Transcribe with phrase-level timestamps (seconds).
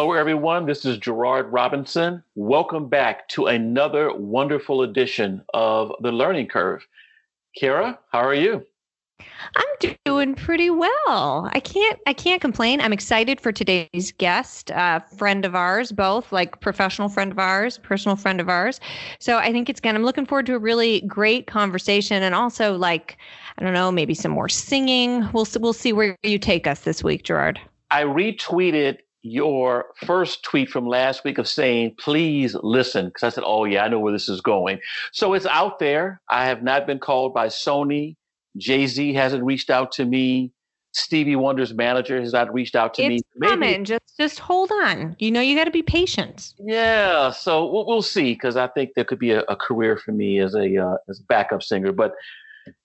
[0.00, 0.64] Hello, everyone.
[0.64, 2.24] This is Gerard Robinson.
[2.34, 6.86] Welcome back to another wonderful edition of The Learning Curve.
[7.54, 8.64] Cara, how are you?
[9.56, 11.50] I'm doing pretty well.
[11.52, 12.80] I can't I can't complain.
[12.80, 17.76] I'm excited for today's guest, uh, friend of ours, both like professional friend of ours,
[17.76, 18.80] personal friend of ours.
[19.18, 19.98] So I think it's gonna.
[19.98, 23.18] I'm looking forward to a really great conversation, and also like
[23.58, 25.28] I don't know, maybe some more singing.
[25.34, 27.60] We'll we'll see where you take us this week, Gerard.
[27.90, 33.44] I retweeted your first tweet from last week of saying, please listen, because I said,
[33.46, 34.80] oh, yeah, I know where this is going.
[35.12, 36.20] So it's out there.
[36.28, 38.16] I have not been called by Sony.
[38.56, 40.52] Jay Z hasn't reached out to me.
[40.92, 43.48] Stevie Wonder's manager has not reached out to it's me.
[43.48, 43.84] Coming.
[43.84, 45.14] Just, just hold on.
[45.18, 46.54] You know, you got to be patient.
[46.58, 47.30] Yeah.
[47.30, 50.40] So we'll, we'll see, because I think there could be a, a, career for me
[50.40, 51.92] as a uh, as a backup singer.
[51.92, 52.14] But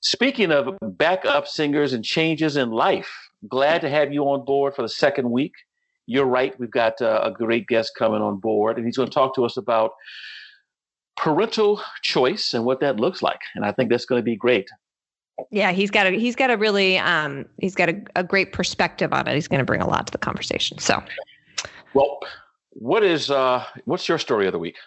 [0.02, 3.12] speaking of backup singers and changes in life,
[3.50, 5.54] glad to have you on board for the second week.
[6.08, 6.58] You're right.
[6.60, 9.46] We've got uh, a great guest coming on board, and he's going to talk to
[9.46, 9.92] us about
[11.18, 13.40] parental choice and what that looks like.
[13.56, 14.70] And I think that's going to be great.
[15.52, 19.12] Yeah, he's got a he's got a really um he's got a, a great perspective
[19.12, 19.34] on it.
[19.34, 20.78] He's going to bring a lot to the conversation.
[20.80, 21.04] So,
[21.94, 22.20] well,
[22.72, 24.78] what is uh what's your story of the week?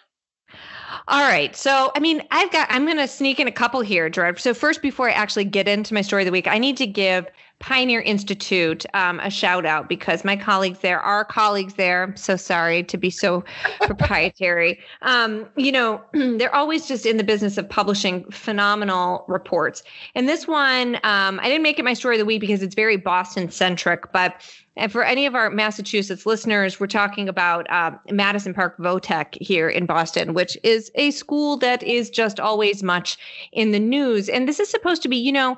[1.07, 1.55] All right.
[1.55, 4.39] So, I mean, I've got, I'm going to sneak in a couple here, Gerard.
[4.39, 6.87] So, first, before I actually get into my story of the week, I need to
[6.87, 7.27] give
[7.59, 12.37] Pioneer Institute um, a shout out because my colleagues there, our colleagues there, I'm so
[12.37, 13.43] sorry to be so
[13.81, 14.79] proprietary.
[15.01, 19.83] Um, you know, they're always just in the business of publishing phenomenal reports.
[20.15, 22.75] And this one, um, I didn't make it my story of the week because it's
[22.75, 24.41] very Boston centric, but
[24.75, 29.67] and for any of our Massachusetts listeners, we're talking about uh, Madison Park Votech here
[29.67, 33.17] in Boston, which is a school that is just always much
[33.51, 34.29] in the news.
[34.29, 35.57] And this is supposed to be, you know,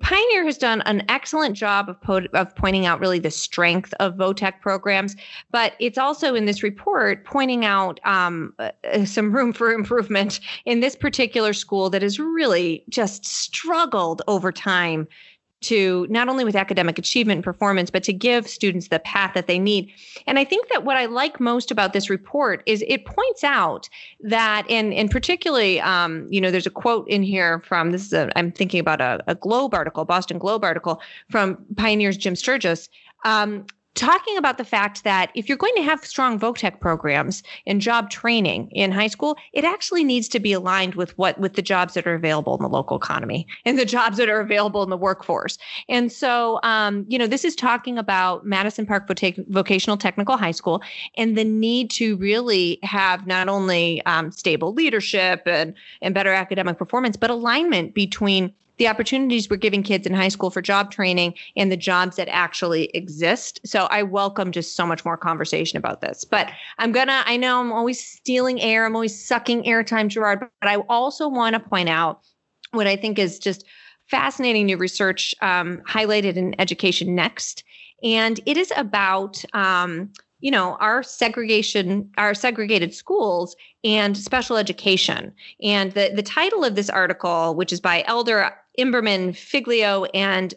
[0.00, 4.14] Pioneer has done an excellent job of, po- of pointing out really the strength of
[4.14, 5.16] Votech programs,
[5.50, 8.70] but it's also in this report pointing out um, uh,
[9.04, 15.08] some room for improvement in this particular school that has really just struggled over time
[15.62, 19.46] to not only with academic achievement and performance, but to give students the path that
[19.46, 19.92] they need.
[20.26, 23.88] And I think that what I like most about this report is it points out
[24.20, 28.12] that, and, and particularly, um, you know, there's a quote in here from this is
[28.12, 31.00] a, I'm thinking about a, a Globe article, Boston Globe article
[31.30, 32.88] from Pioneers Jim Stergios.
[33.24, 37.80] Um, talking about the fact that if you're going to have strong Votech programs and
[37.80, 41.62] job training in high school, it actually needs to be aligned with what with the
[41.62, 44.90] jobs that are available in the local economy and the jobs that are available in
[44.90, 45.58] the workforce.
[45.88, 49.10] And so, um, you know, this is talking about Madison Park
[49.48, 50.82] Vocational Technical High School
[51.16, 56.78] and the need to really have not only um, stable leadership and and better academic
[56.78, 61.34] performance, but alignment between the opportunities we're giving kids in high school for job training
[61.54, 63.60] and the jobs that actually exist.
[63.62, 66.24] So I welcome just so much more conversation about this.
[66.24, 70.68] But I'm gonna, I know I'm always stealing air, I'm always sucking airtime, Gerard, but
[70.68, 72.22] I also want to point out
[72.70, 73.66] what I think is just
[74.06, 77.62] fascinating new research um, highlighted in Education Next.
[78.02, 80.10] And it is about um,
[80.40, 83.54] you know our segregation our segregated schools
[83.84, 89.36] and special education and the the title of this article which is by Elder Imberman,
[89.36, 90.54] Figlio, and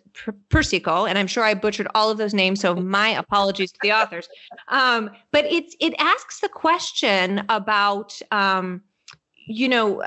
[0.49, 3.91] Persico, and I'm sure I butchered all of those names, so my apologies to the
[3.91, 4.27] authors.
[4.67, 8.81] Um, but it's it asks the question about um,
[9.45, 10.03] you know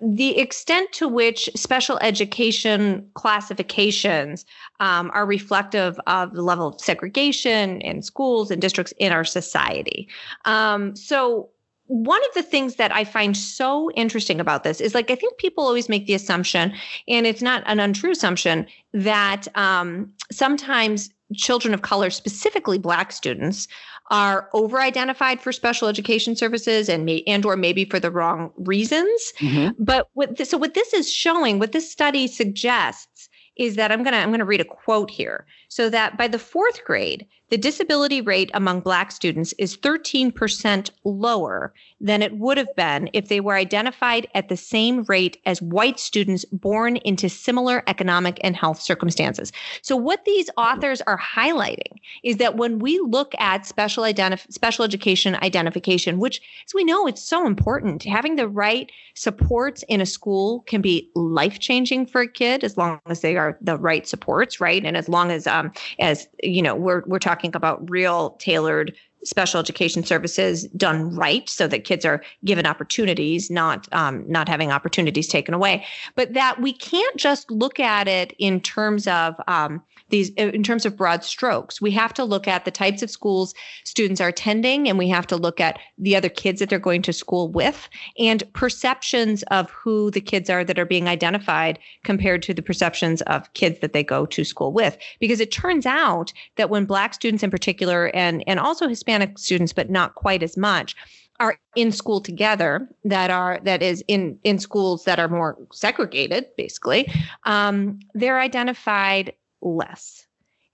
[0.00, 4.46] the extent to which special education classifications
[4.80, 10.08] um, are reflective of the level of segregation in schools and districts in our society.
[10.44, 11.50] Um, so
[11.86, 15.38] one of the things that I find so interesting about this is like I think
[15.38, 16.72] people always make the assumption,
[17.08, 23.68] and it's not an untrue assumption, that um, sometimes children of color, specifically Black students,
[24.10, 29.32] are over-identified for special education services and may, and or maybe for the wrong reasons.
[29.38, 29.82] Mm-hmm.
[29.82, 34.02] But what this, so what this is showing, what this study suggests, is that I'm
[34.04, 35.46] gonna I'm gonna read a quote here.
[35.68, 41.72] So that by the fourth grade, the disability rate among Black students is 13% lower
[42.00, 46.00] than it would have been if they were identified at the same rate as white
[46.00, 49.52] students born into similar economic and health circumstances.
[49.82, 54.84] So, what these authors are highlighting is that when we look at special, identif- special
[54.84, 60.06] education identification, which, as we know, it's so important, having the right supports in a
[60.06, 64.06] school can be life changing for a kid as long as they are the right
[64.06, 64.84] supports, right?
[64.84, 68.94] And as long as, um, as you know, we're, we're talking talking about real tailored
[69.24, 74.72] special education services done right so that kids are given opportunities not um, not having
[74.72, 75.84] opportunities taken away.
[76.14, 80.86] But that we can't just look at it in terms of um, these in terms
[80.86, 81.80] of broad strokes.
[81.80, 83.54] We have to look at the types of schools
[83.84, 87.02] students are attending, and we have to look at the other kids that they're going
[87.02, 87.88] to school with,
[88.18, 93.22] and perceptions of who the kids are that are being identified compared to the perceptions
[93.22, 94.96] of kids that they go to school with.
[95.18, 99.72] Because it turns out that when Black students in particular, and and also Hispanic students,
[99.72, 100.94] but not quite as much
[101.38, 106.46] are in school together that are that is in in schools that are more segregated
[106.56, 107.10] basically
[107.44, 109.34] um, they're identified
[109.74, 110.26] less.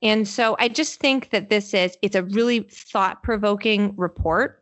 [0.02, 4.58] And so I just think that this is it's a really thought-provoking report.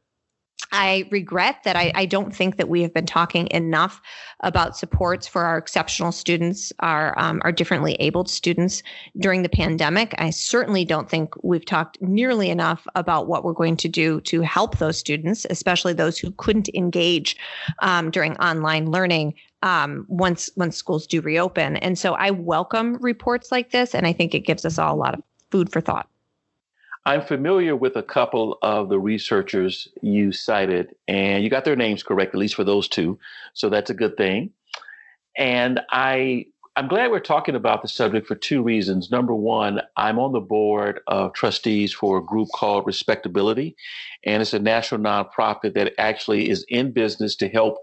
[0.73, 4.01] I regret that I, I, don't think that we have been talking enough
[4.41, 8.83] about supports for our exceptional students, our um, our differently abled students
[9.19, 10.15] during the pandemic.
[10.19, 14.43] I certainly don't think we've talked nearly enough about what we're going to do to
[14.43, 17.37] help those students, especially those who couldn't engage
[17.81, 21.77] um, during online learning um, once once schools do reopen.
[21.77, 24.97] And so I welcome reports like this, and I think it gives us all a
[24.97, 26.09] lot of food for thought.
[27.07, 32.03] I'm familiar with a couple of the researchers you cited, and you got their names
[32.03, 33.19] correct, at least for those two.
[33.55, 34.51] So that's a good thing.
[35.37, 36.47] And I
[36.77, 39.11] I'm glad we're talking about the subject for two reasons.
[39.11, 43.77] Number one, I'm on the board of trustees for a group called Respectability,
[44.25, 47.79] and it's a national nonprofit that actually is in business to help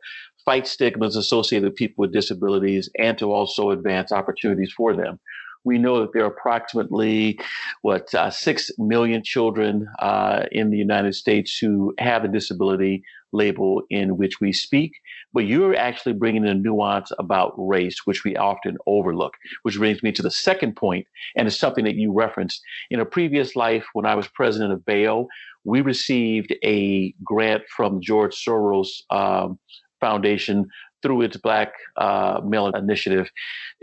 [0.48, 5.20] fight stigmas associated with people with disabilities and to also advance opportunities for them.
[5.66, 7.38] We know that there are approximately,
[7.82, 13.04] what, uh, 6 million children uh, in the United States who have a disability
[13.34, 14.94] label in which we speak.
[15.34, 19.34] But you're actually bringing in a nuance about race, which we often overlook,
[19.64, 21.06] which brings me to the second point,
[21.36, 22.62] and it's something that you referenced.
[22.90, 25.28] In a previous life, when I was president of BAEO,
[25.66, 29.60] we received a grant from George Soros um,
[30.00, 30.66] Foundation
[31.02, 33.30] through its Black uh, Male Initiative.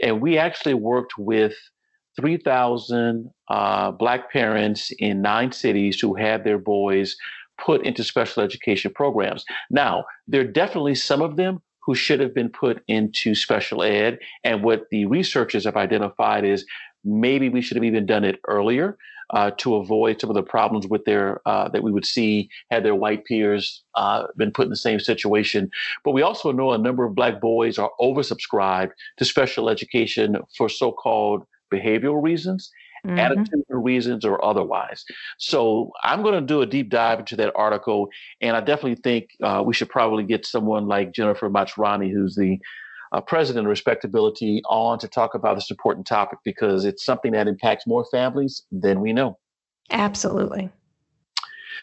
[0.03, 1.55] And we actually worked with
[2.17, 7.17] 3,000 uh, Black parents in nine cities who had their boys
[7.59, 9.45] put into special education programs.
[9.71, 14.19] Now, there are definitely some of them who should have been put into special ed.
[14.43, 16.65] And what the researchers have identified is
[17.05, 18.97] maybe we should have even done it earlier
[19.31, 22.85] uh, to avoid some of the problems with their uh, that we would see had
[22.85, 25.71] their white peers uh, been put in the same situation.
[26.05, 30.69] But we also know a number of black boys are oversubscribed to special education for
[30.69, 32.71] so-called behavioral reasons.
[33.07, 33.19] Mm-hmm.
[33.19, 35.05] Attitudinal reasons or otherwise.
[35.37, 38.09] So I'm going to do a deep dive into that article,
[38.41, 42.59] and I definitely think uh, we should probably get someone like Jennifer Mizrahi, who's the
[43.15, 47.47] uh, president of Respectability on to talk about this important topic because it's something that
[47.47, 49.39] impacts more families than we know.
[49.91, 50.69] Absolutely.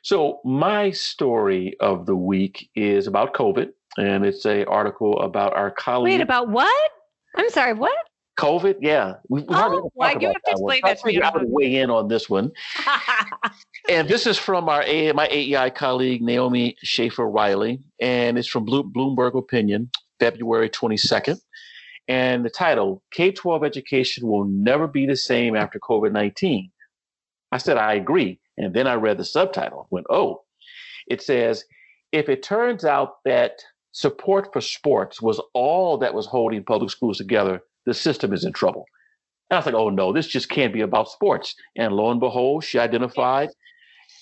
[0.04, 5.72] So my story of the week is about COVID, and it's a article about our
[5.72, 6.13] colleague.
[6.13, 6.92] Wait, about what?
[7.36, 7.95] I'm sorry, what?
[8.38, 9.16] COVID, yeah.
[9.30, 11.22] We, we oh, well, you have to explain that, that to me.
[11.22, 12.51] I would weigh in on this one.
[13.89, 14.81] and this is from our
[15.13, 19.92] my AEI colleague Naomi Schaefer Riley, and it's from Bloomberg Opinion.
[20.21, 21.41] February 22nd.
[22.07, 26.71] And the title K 12 education will never be the same after COVID 19.
[27.51, 28.40] I said, I agree.
[28.57, 30.44] And then I read the subtitle, went, oh,
[31.07, 31.66] it says,
[32.11, 33.63] if it turns out that
[33.94, 38.54] support for sports was all that was holding public schools together, the system is in
[38.54, 38.85] trouble.
[39.49, 41.56] And I was like, oh no, this just can't be about sports.
[41.75, 43.49] And lo and behold, she identified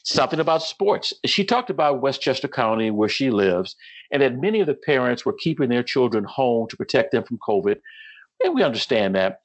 [0.03, 1.13] something about sports.
[1.25, 3.75] She talked about Westchester County, where she lives,
[4.11, 7.37] and that many of the parents were keeping their children home to protect them from
[7.37, 7.77] COVID.
[8.43, 9.41] And we understand that.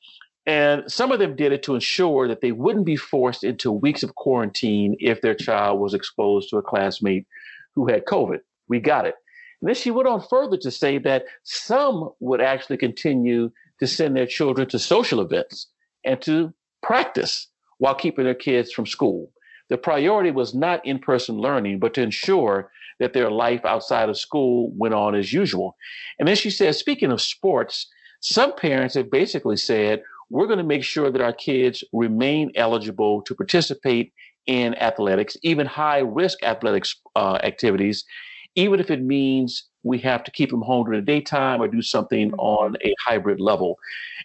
[0.47, 4.03] And some of them did it to ensure that they wouldn't be forced into weeks
[4.03, 7.27] of quarantine if their child was exposed to a classmate
[7.75, 8.41] who had COVID.
[8.69, 9.15] We got it.
[9.61, 14.17] And then she went on further to say that some would actually continue to send
[14.17, 15.69] their children to social events
[16.05, 16.53] and to
[16.83, 19.31] practice while keeping their kids from school.
[19.71, 24.19] The priority was not in person learning, but to ensure that their life outside of
[24.19, 25.77] school went on as usual.
[26.19, 27.87] And then she said, speaking of sports,
[28.21, 33.23] some parents have basically said, we're going to make sure that our kids remain eligible
[33.23, 34.13] to participate
[34.47, 38.05] in athletics, even high risk athletics uh, activities,
[38.55, 41.83] even if it means we have to keep them home during the daytime or do
[41.83, 42.41] something mm-hmm.
[42.41, 43.79] on a hybrid level.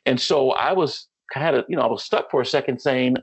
[0.06, 3.18] And so I was kind of, you know, I was stuck for a second saying,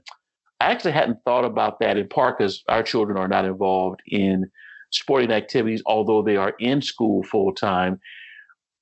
[0.61, 4.51] I actually hadn't thought about that in part because our children are not involved in
[4.91, 8.01] sporting activities, although they are in school full time.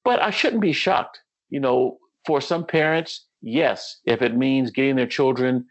[0.04, 1.20] But I shouldn't be shocked.
[1.50, 5.66] You know, for some parents, yes, if it means getting their children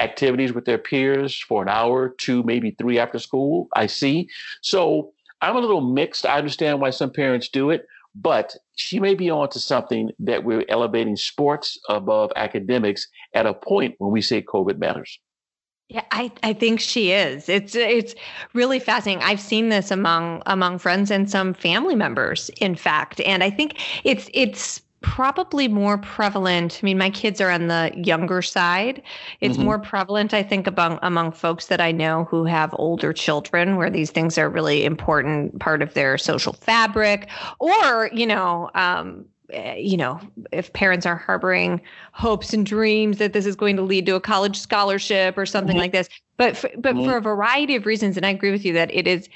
[0.00, 3.68] activities with their peers for an hour, two, maybe three after school.
[3.74, 4.28] I see.
[4.62, 6.26] So I'm a little mixed.
[6.26, 10.44] I understand why some parents do it, but she may be on to something that
[10.44, 15.18] we're elevating sports above academics at a point when we say COVID matters.
[15.88, 17.48] Yeah, I, I think she is.
[17.48, 18.14] It's it's
[18.54, 19.22] really fascinating.
[19.22, 23.20] I've seen this among among friends and some family members, in fact.
[23.20, 26.80] And I think it's it's probably more prevalent.
[26.82, 29.00] I mean, my kids are on the younger side.
[29.40, 29.64] It's mm-hmm.
[29.64, 33.90] more prevalent, I think, among among folks that I know who have older children, where
[33.90, 37.28] these things are really important part of their social fabric,
[37.60, 38.70] or you know.
[38.74, 40.20] Um, you know,
[40.52, 41.80] if parents are harboring
[42.12, 45.74] hopes and dreams that this is going to lead to a college scholarship or something
[45.74, 45.82] mm-hmm.
[45.82, 47.08] like this, but for, but mm-hmm.
[47.08, 49.28] for a variety of reasons, and I agree with you that it is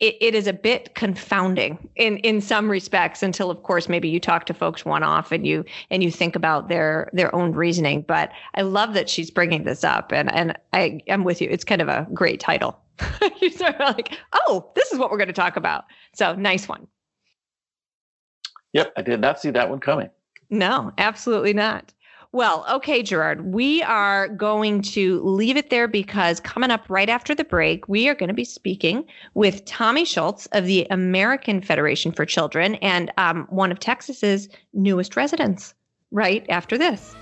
[0.00, 4.18] it, it is a bit confounding in in some respects until of course maybe you
[4.18, 8.02] talk to folks one off and you and you think about their their own reasoning.
[8.02, 11.48] But i love that she's bringing this up and and i am with you.
[11.50, 12.78] It's kind of a great title.
[13.40, 15.84] You sort of like oh this is what we're going to talk about.
[16.14, 16.86] So nice one
[18.72, 20.10] yep i did not see that one coming
[20.50, 21.92] no absolutely not
[22.34, 27.34] well, okay, Gerard, we are going to leave it there because coming up right after
[27.34, 32.10] the break, we are going to be speaking with Tommy Schultz of the American Federation
[32.10, 35.74] for Children and um, one of Texas's newest residents
[36.10, 37.14] right after this.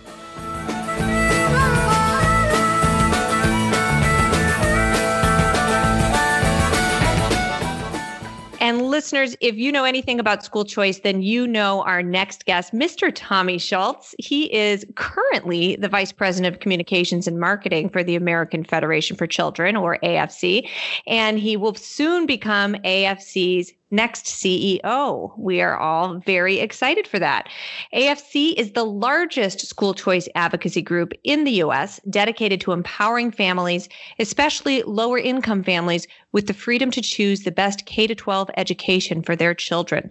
[9.01, 13.11] Listeners, if you know anything about school choice, then you know our next guest, Mr.
[13.15, 14.15] Tommy Schultz.
[14.19, 19.27] He is currently the Vice President of Communications and Marketing for the American Federation for
[19.27, 20.69] Children, or AFC,
[21.07, 25.33] and he will soon become AFC's next CEO.
[25.39, 27.49] We are all very excited for that.
[27.95, 33.89] AFC is the largest school choice advocacy group in the US dedicated to empowering families,
[34.19, 39.35] especially lower income families, with the freedom to choose the best K 12 education for
[39.35, 40.11] their children.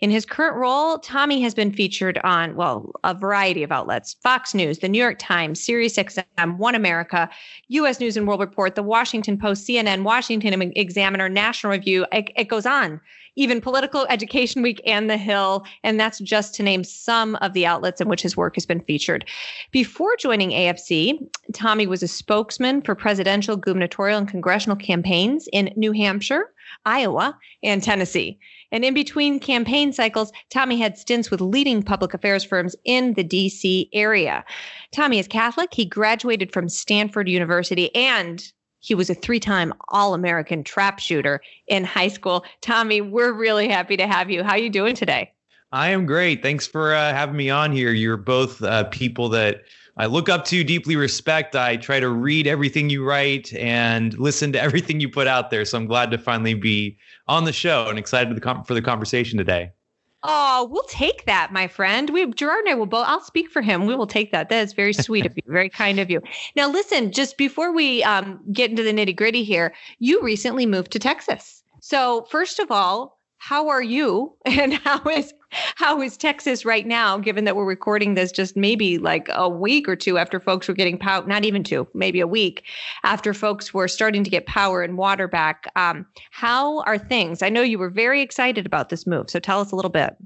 [0.00, 4.54] In his current role, Tommy has been featured on, well, a variety of outlets Fox
[4.54, 7.30] News, The New York Times, SiriusXM, One America,
[7.68, 12.06] US News and World Report, The Washington Post, CNN, Washington Examiner, National Review.
[12.12, 13.00] It, it goes on
[13.36, 15.64] even Politico Education Week and The Hill.
[15.82, 18.80] And that's just to name some of the outlets in which his work has been
[18.80, 19.24] featured.
[19.70, 21.18] Before joining AFC,
[21.52, 26.52] Tommy was a spokesman for presidential, gubernatorial, and congressional campaigns in New Hampshire,
[26.84, 28.38] Iowa, and Tennessee.
[28.72, 33.24] And in between campaign cycles, Tommy had stints with leading public affairs firms in the
[33.24, 34.44] DC area.
[34.92, 35.74] Tommy is Catholic.
[35.74, 42.08] He graduated from Stanford University and he was a three-time all-american trap shooter in high
[42.08, 42.44] school.
[42.60, 44.42] Tommy we're really happy to have you.
[44.42, 45.32] How are you doing today?
[45.72, 46.42] I am great.
[46.42, 47.92] Thanks for uh, having me on here.
[47.92, 49.62] You're both uh, people that
[49.96, 51.54] i look up to deeply respect.
[51.54, 55.64] I try to read everything you write and listen to everything you put out there.
[55.64, 56.96] So i'm glad to finally be
[57.28, 59.70] on the show and excited for the conversation today
[60.22, 62.10] Oh, we'll take that, my friend.
[62.10, 63.06] We Gerard and I will both.
[63.06, 63.86] I'll speak for him.
[63.86, 64.50] We will take that.
[64.50, 66.20] That is very sweet of you, very kind of you.
[66.56, 67.10] Now, listen.
[67.10, 71.62] Just before we um, get into the nitty gritty here, you recently moved to Texas.
[71.80, 75.32] So, first of all, how are you and how is
[75.76, 79.88] how is Texas right now given that we're recording this just maybe like a week
[79.88, 82.64] or two after folks were getting power not even two maybe a week
[83.04, 87.48] after folks were starting to get power and water back um, how are things I
[87.48, 90.16] know you were very excited about this move so tell us a little bit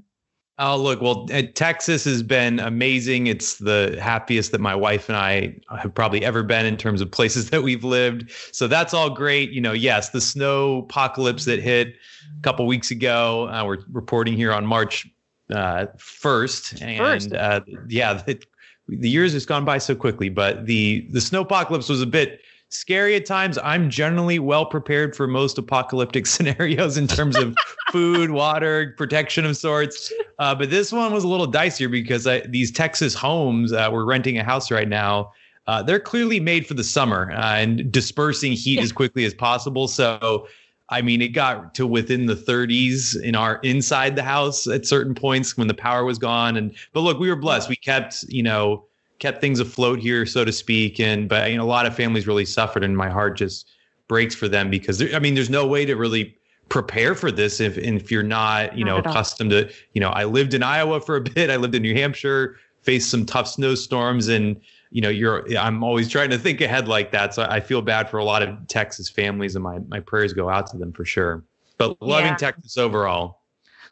[0.57, 3.27] Oh, look, well, uh, Texas has been amazing.
[3.27, 7.11] It's the happiest that my wife and I have probably ever been in terms of
[7.11, 8.31] places that we've lived.
[8.53, 9.51] So that's all great.
[9.51, 13.49] You know, yes, the snow apocalypse that hit a couple weeks ago.
[13.49, 15.05] Uh, we're reporting here on March
[15.51, 16.81] uh, 1st.
[16.81, 17.33] And first.
[17.33, 18.41] Uh, yeah, the,
[18.87, 22.41] the years has gone by so quickly, but the, the snow apocalypse was a bit
[22.69, 23.57] scary at times.
[23.63, 27.55] I'm generally well prepared for most apocalyptic scenarios in terms of
[27.91, 30.11] food, water, protection of sorts.
[30.39, 34.05] Uh, but this one was a little dicier because I, these Texas homes, uh, we're
[34.05, 35.31] renting a house right now.
[35.67, 38.83] Uh, they're clearly made for the summer uh, and dispersing heat yeah.
[38.83, 39.87] as quickly as possible.
[39.87, 40.47] So,
[40.89, 45.15] I mean, it got to within the 30s in our inside the house at certain
[45.15, 46.57] points when the power was gone.
[46.57, 47.69] And but look, we were blessed.
[47.69, 48.85] We kept, you know,
[49.19, 50.99] kept things afloat here, so to speak.
[50.99, 53.67] And but you know, a lot of families really suffered, and my heart just
[54.07, 56.37] breaks for them because there, I mean, there's no way to really
[56.69, 60.53] prepare for this if if you're not you know accustomed to you know I lived
[60.53, 64.59] in Iowa for a bit, I lived in New Hampshire, faced some tough snowstorms, and
[64.95, 67.33] you know you're I'm always trying to think ahead like that.
[67.33, 70.49] So I feel bad for a lot of Texas families, and my my prayers go
[70.49, 71.43] out to them for sure.
[71.77, 72.37] But loving yeah.
[72.37, 73.41] Texas overall.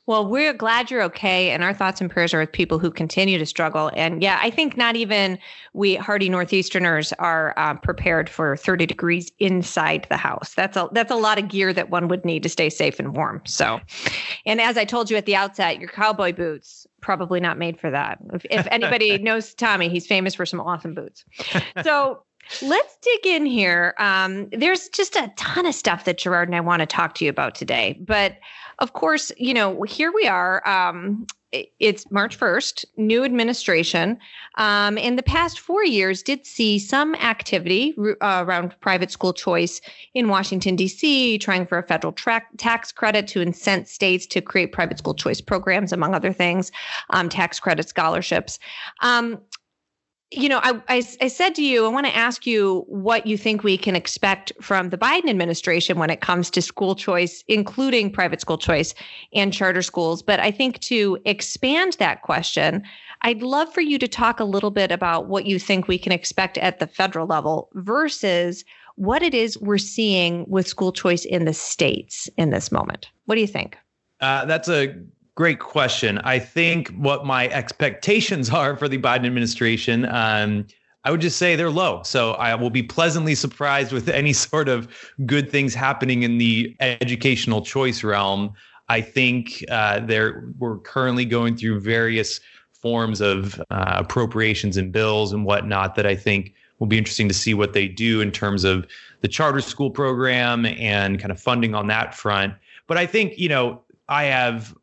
[0.05, 3.37] Well, we're glad you're okay, and our thoughts and prayers are with people who continue
[3.37, 3.91] to struggle.
[3.95, 5.39] And yeah, I think not even
[5.73, 10.53] we hardy Northeasterners are uh, prepared for 30 degrees inside the house.
[10.53, 13.13] That's a that's a lot of gear that one would need to stay safe and
[13.13, 13.41] warm.
[13.45, 13.81] So,
[14.45, 17.91] and as I told you at the outset, your cowboy boots probably not made for
[17.91, 18.17] that.
[18.33, 21.23] If, if anybody knows Tommy, he's famous for some awesome boots.
[21.83, 22.23] So.
[22.61, 23.93] Let's dig in here.
[23.99, 27.23] Um, there's just a ton of stuff that Gerard and I want to talk to
[27.23, 27.97] you about today.
[28.01, 28.35] But
[28.79, 30.67] of course, you know, here we are.
[30.67, 31.25] Um,
[31.79, 34.17] it's March 1st, new administration.
[34.55, 39.79] Um, in the past four years, did see some activity uh, around private school choice
[40.13, 44.71] in Washington, D.C., trying for a federal tra- tax credit to incent states to create
[44.71, 46.71] private school choice programs, among other things,
[47.11, 48.59] um, tax credit scholarships.
[49.01, 49.39] Um,
[50.35, 53.37] you know, I, I, I, said to you, I want to ask you what you
[53.37, 58.11] think we can expect from the Biden administration when it comes to school choice, including
[58.11, 58.93] private school choice
[59.33, 60.21] and charter schools.
[60.21, 62.83] But I think to expand that question,
[63.21, 66.11] I'd love for you to talk a little bit about what you think we can
[66.11, 71.45] expect at the federal level versus what it is we're seeing with school choice in
[71.45, 73.09] the states in this moment.
[73.25, 73.77] What do you think?
[74.19, 74.95] Uh, that's a
[75.35, 76.19] Great question.
[76.19, 80.67] I think what my expectations are for the Biden administration, um,
[81.05, 82.01] I would just say they're low.
[82.03, 84.87] So I will be pleasantly surprised with any sort of
[85.25, 88.53] good things happening in the educational choice realm.
[88.89, 92.39] I think uh, there we're currently going through various
[92.73, 97.33] forms of uh, appropriations and bills and whatnot that I think will be interesting to
[97.33, 98.85] see what they do in terms of
[99.21, 102.53] the charter school program and kind of funding on that front.
[102.87, 104.75] But I think you know I have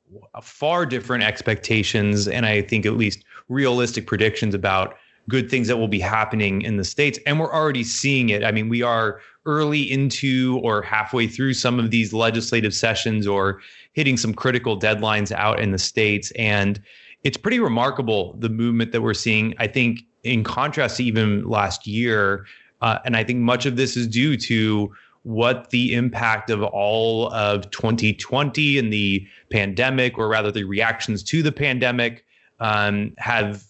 [0.43, 4.97] far different expectations and I think at least realistic predictions about
[5.29, 8.43] good things that will be happening in the states and we're already seeing it.
[8.45, 13.61] I mean, we are early into or halfway through some of these legislative sessions or
[13.93, 16.83] hitting some critical deadlines out in the states and
[17.23, 19.55] it's pretty remarkable the movement that we're seeing.
[19.59, 22.47] I think in contrast to even last year
[22.83, 24.91] uh, and I think much of this is due to
[25.23, 31.43] what the impact of all of 2020 and the pandemic, or rather the reactions to
[31.43, 32.25] the pandemic,
[32.59, 33.65] um, have,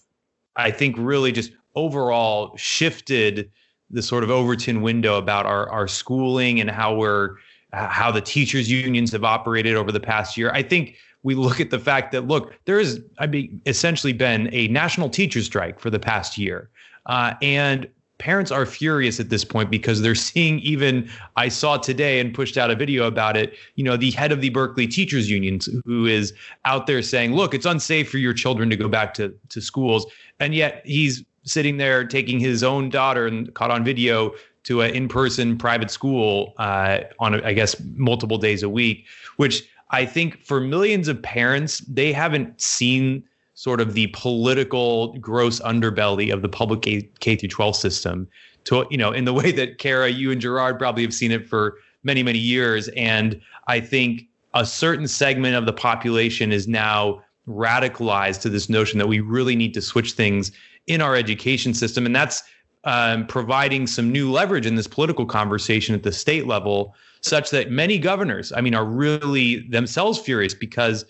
[0.56, 3.50] I think, really just overall shifted
[3.90, 7.36] the sort of Overton window about our, our schooling and how we're
[7.72, 10.50] how the teachers unions have operated over the past year.
[10.52, 14.48] I think we look at the fact that look, there has I mean essentially been
[14.52, 16.70] a national teacher strike for the past year,
[17.06, 17.88] uh, and
[18.20, 22.56] parents are furious at this point because they're seeing even I saw today and pushed
[22.56, 26.06] out a video about it, you know, the head of the Berkeley teachers union who
[26.06, 26.32] is
[26.64, 30.06] out there saying, "Look, it's unsafe for your children to go back to to schools."
[30.38, 34.94] And yet he's sitting there taking his own daughter and caught on video to an
[34.94, 39.06] in-person private school uh, on I guess multiple days a week,
[39.36, 43.24] which I think for millions of parents, they haven't seen
[43.60, 48.26] sort of the political gross underbelly of the public K, through 12 system
[48.64, 51.46] to you know in the way that Cara you and Gerard probably have seen it
[51.46, 52.88] for many many years.
[52.96, 54.22] And I think
[54.54, 59.56] a certain segment of the population is now radicalized to this notion that we really
[59.56, 60.52] need to switch things
[60.86, 62.06] in our education system.
[62.06, 62.42] And that's
[62.84, 67.70] um, providing some new leverage in this political conversation at the state level such that
[67.70, 71.04] many governors i mean are really themselves furious because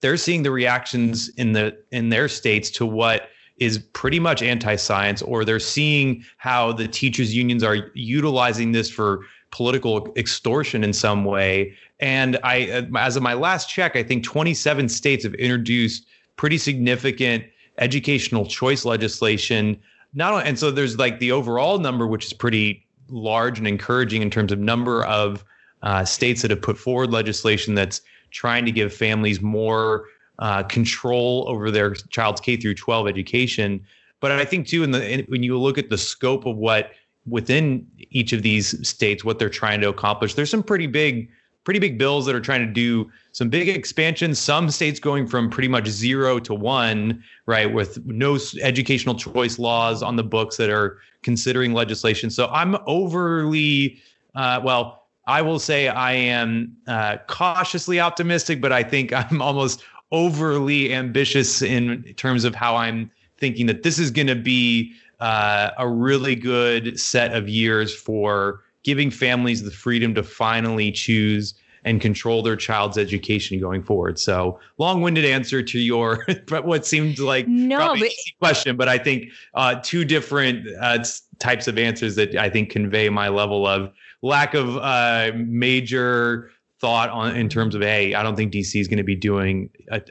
[0.00, 5.20] they're seeing the reactions in the in their states to what is pretty much anti-science
[5.22, 11.24] or they're seeing how the teachers unions are utilizing this for political extortion in some
[11.24, 11.74] way.
[12.00, 17.44] And i as of my last check i think 27 states have introduced pretty significant
[17.78, 19.78] educational choice legislation.
[20.14, 24.30] Not and so there's like the overall number which is pretty large and encouraging in
[24.30, 25.44] terms of number of
[25.82, 30.06] uh, states that have put forward legislation that's trying to give families more
[30.40, 33.84] uh, control over their child's K through 12 education.
[34.20, 36.92] But I think too, in the in, when you look at the scope of what
[37.26, 41.30] within each of these states, what they're trying to accomplish, there's some pretty big,
[41.64, 44.38] pretty big bills that are trying to do some big expansions.
[44.38, 50.02] Some states going from pretty much zero to one, right, with no educational choice laws
[50.02, 52.30] on the books that are considering legislation.
[52.30, 53.98] So I'm overly,
[54.34, 59.82] uh, well, I will say I am uh, cautiously optimistic, but I think I'm almost
[60.12, 65.70] overly ambitious in terms of how I'm thinking that this is going to be uh,
[65.78, 71.54] a really good set of years for giving families the freedom to finally choose
[71.84, 74.18] and control their child's education going forward.
[74.18, 79.30] So, long-winded answer to your but what seemed like no but- question, but I think
[79.54, 81.04] uh, two different uh,
[81.38, 87.10] types of answers that I think convey my level of lack of uh, major thought
[87.10, 90.02] on in terms of hey, I don't think DC is going to be doing a,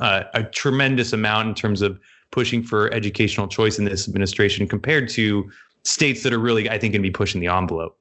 [0.00, 1.98] a, a tremendous amount in terms of
[2.30, 5.50] pushing for educational choice in this administration compared to
[5.84, 7.98] states that are really, I think, going to be pushing the envelope.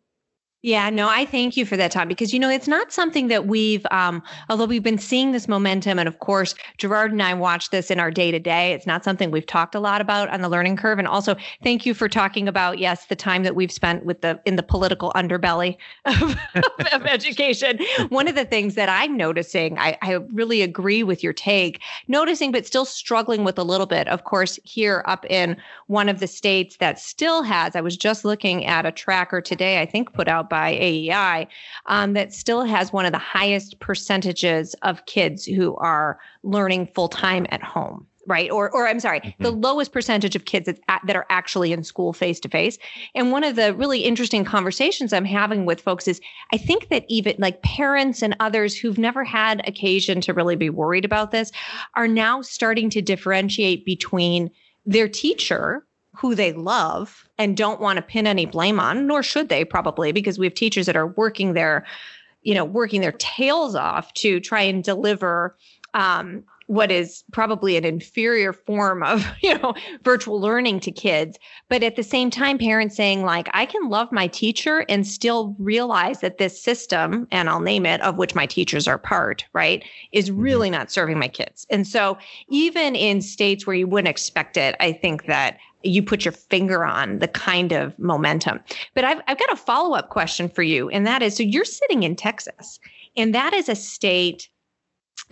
[0.65, 3.47] Yeah, no, I thank you for that, Tom, because you know it's not something that
[3.47, 7.69] we've, um, although we've been seeing this momentum, and of course Gerard and I watch
[7.69, 8.71] this in our day to day.
[8.71, 11.86] It's not something we've talked a lot about on the learning curve, and also thank
[11.86, 15.12] you for talking about yes, the time that we've spent with the in the political
[15.17, 16.38] underbelly of,
[16.93, 17.78] of education.
[18.08, 22.54] One of the things that I'm noticing, I, I really agree with your take, noticing
[22.54, 24.08] but still struggling with a little bit.
[24.08, 28.23] Of course, here up in one of the states that still has, I was just
[28.23, 31.48] looking at a tracker today, I think put out by AEI
[31.88, 37.10] um, that still has one of the highest percentages of kids who are learning full
[37.10, 39.44] time at home right or or i'm sorry mm-hmm.
[39.44, 42.78] the lowest percentage of kids that, that are actually in school face to face
[43.16, 46.22] and one of the really interesting conversations i'm having with folks is
[46.54, 50.70] i think that even like parents and others who've never had occasion to really be
[50.70, 51.52] worried about this
[51.96, 54.52] are now starting to differentiate between
[54.86, 55.84] their teacher
[56.15, 60.12] who they love and don't want to pin any blame on, nor should they probably,
[60.12, 61.86] because we have teachers that are working their,
[62.43, 65.56] you know, working their tails off to try and deliver
[65.93, 69.73] um, what is probably an inferior form of you know
[70.04, 71.38] virtual learning to kids
[71.69, 75.56] but at the same time parents saying like i can love my teacher and still
[75.60, 79.84] realize that this system and i'll name it of which my teachers are part right
[80.12, 80.41] is mm-hmm.
[80.41, 82.17] really not serving my kids and so
[82.49, 86.86] even in states where you wouldn't expect it i think that you put your finger
[86.86, 88.60] on the kind of momentum.
[88.93, 91.65] But I've, I've got a follow up question for you, and that is so you're
[91.65, 92.80] sitting in Texas,
[93.15, 94.50] and that is a state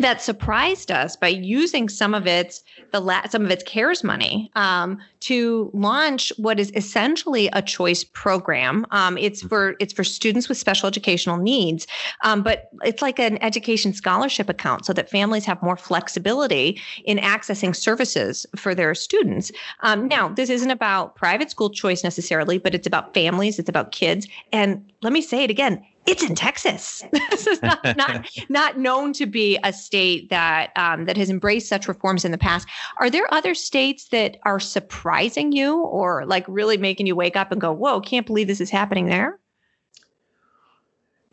[0.02, 4.52] that surprised us by using some of its the la- some of its cares money
[4.56, 8.86] um, to launch what is essentially a choice program.
[8.92, 11.88] Um, it's for it's for students with special educational needs,
[12.24, 17.18] um, but it's like an education scholarship account so that families have more flexibility in
[17.18, 19.52] accessing services for their students.
[19.82, 23.60] Um, now, this isn't about private school choice necessarily, but it's about families.
[23.60, 24.28] It's about kids.
[24.52, 27.04] And let me say it again: it's in Texas.
[27.30, 31.68] this is not, not, not known to be a state that um, that has embraced
[31.68, 32.68] such reforms in the past.
[32.98, 37.52] Are there other states that are surprising you, or like really making you wake up
[37.52, 39.40] and go, "Whoa, can't believe this is happening there"?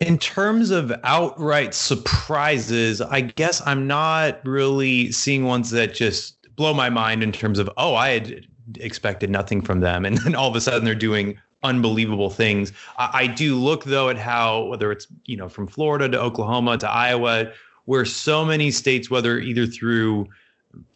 [0.01, 6.73] In terms of outright surprises, I guess I'm not really seeing ones that just blow
[6.73, 10.49] my mind in terms of, oh, I had expected nothing from them, and then all
[10.49, 12.73] of a sudden they're doing unbelievable things.
[12.99, 16.79] I, I, do look though at how whether it's you know from Florida to Oklahoma
[16.79, 17.53] to Iowa,
[17.85, 20.27] where so many states, whether either through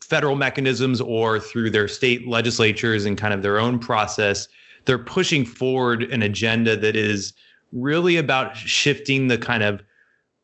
[0.01, 4.49] federal mechanisms or through their state legislatures and kind of their own process,
[4.85, 7.33] they're pushing forward an agenda that is
[7.73, 9.83] really about shifting the kind of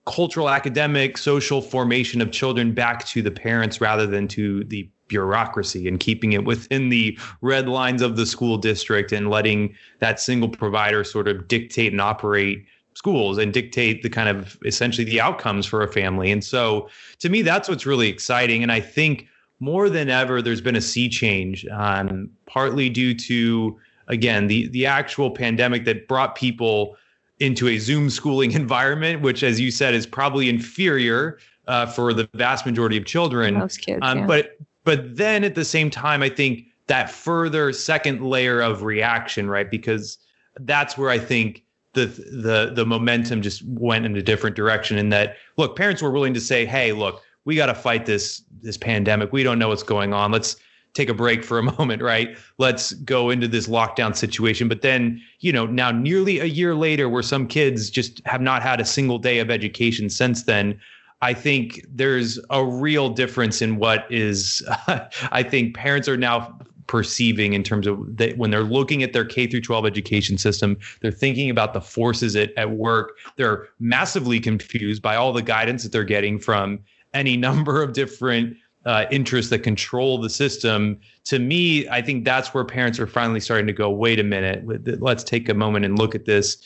[0.07, 5.89] cultural, academic, social formation of children back to the parents rather than to the bureaucracy
[5.89, 10.49] and keeping it within the red lines of the school district and letting that single
[10.49, 15.65] provider sort of dictate and operate schools and dictate the kind of essentially the outcomes
[15.65, 16.33] for a family.
[16.33, 16.89] And so
[17.21, 18.63] to me, that's what's really exciting.
[18.63, 19.29] And I think
[19.61, 24.87] more than ever, there's been a sea change, um, partly due to, again, the, the
[24.87, 26.97] actual pandemic that brought people
[27.41, 32.29] into a Zoom schooling environment, which, as you said, is probably inferior uh, for the
[32.35, 33.55] vast majority of children.
[33.55, 34.27] Most kids, um, yeah.
[34.27, 39.49] But but then at the same time, I think that further second layer of reaction,
[39.49, 39.71] right?
[39.71, 40.19] Because
[40.61, 41.65] that's where I think
[41.95, 44.99] the the the momentum just went in a different direction.
[44.99, 48.43] In that, look, parents were willing to say, "Hey, look, we got to fight this
[48.63, 49.33] this pandemic.
[49.33, 50.33] We don't know what's going on.
[50.33, 50.57] Let's
[50.95, 52.37] take a break for a moment, right?
[52.59, 57.09] Let's go into this lockdown situation." But then, you know, now nearly a year later,
[57.09, 60.79] where some kids just have not had a single day of education since then
[61.21, 64.63] I think there's a real difference in what is,
[65.33, 69.25] I think parents are now perceiving in terms of that when they're looking at their
[69.25, 73.19] K through 12 education system, they're thinking about the forces at, at work.
[73.37, 76.81] They're massively confused by all the guidance that they're getting from
[77.15, 80.99] any number of different uh, interests that control the system.
[81.25, 84.65] To me, I think that's where parents are finally starting to go, wait a minute,
[85.03, 86.57] let's take a moment and look at this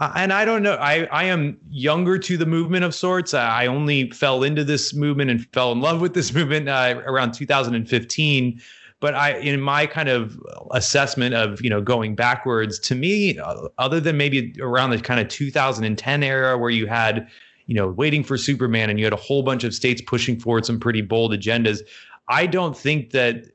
[0.00, 0.74] and I don't know.
[0.74, 3.34] I, I am younger to the movement of sorts.
[3.34, 7.32] I only fell into this movement and fell in love with this movement uh, around
[7.32, 8.60] 2015.
[9.00, 13.68] But I, in my kind of assessment of you know going backwards, to me, uh,
[13.78, 17.26] other than maybe around the kind of 2010 era where you had,
[17.66, 20.64] you know, waiting for Superman and you had a whole bunch of states pushing forward
[20.64, 21.80] some pretty bold agendas.
[22.28, 23.46] I don't think that.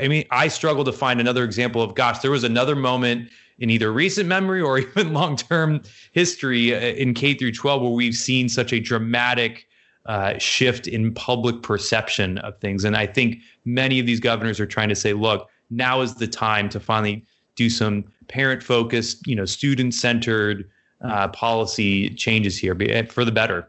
[0.00, 3.70] I mean, I struggle to find another example of gosh, there was another moment in
[3.70, 8.48] either recent memory or even long-term history uh, in K through 12 where we've seen
[8.48, 9.66] such a dramatic
[10.06, 12.84] uh, shift in public perception of things.
[12.84, 16.28] And I think many of these governors are trying to say, look, now is the
[16.28, 17.24] time to finally
[17.56, 22.76] do some parent-focused, you know, student-centered uh, policy changes here
[23.08, 23.68] for the better.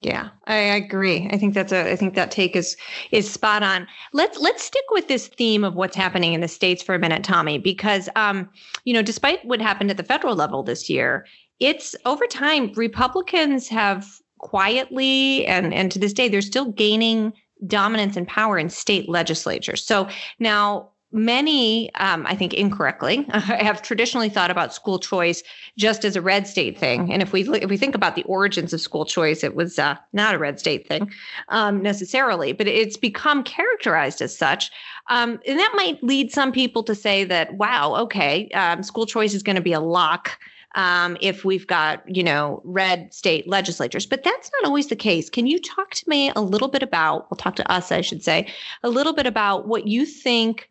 [0.00, 1.28] Yeah, I agree.
[1.32, 2.76] I think that's a I think that take is
[3.10, 3.88] is spot on.
[4.12, 7.24] Let's let's stick with this theme of what's happening in the states for a minute,
[7.24, 8.48] Tommy, because um,
[8.84, 11.26] you know, despite what happened at the federal level this year,
[11.58, 14.06] it's over time Republicans have
[14.38, 17.32] quietly and and to this day they're still gaining
[17.66, 19.84] dominance and power in state legislatures.
[19.84, 20.08] So
[20.38, 25.42] now many, um, I think incorrectly, have traditionally thought about school choice
[25.76, 27.12] just as a red state thing.
[27.12, 29.96] And if we if we think about the origins of school choice, it was uh,
[30.12, 31.10] not a red state thing
[31.48, 34.70] um, necessarily, but it's become characterized as such.
[35.08, 39.32] Um, and that might lead some people to say that, wow, okay, um, school choice
[39.32, 40.38] is going to be a lock.
[40.74, 45.30] Um, if we've got you know red state legislatures but that's not always the case
[45.30, 48.22] can you talk to me a little bit about we'll talk to us i should
[48.22, 50.68] say a little bit about what you think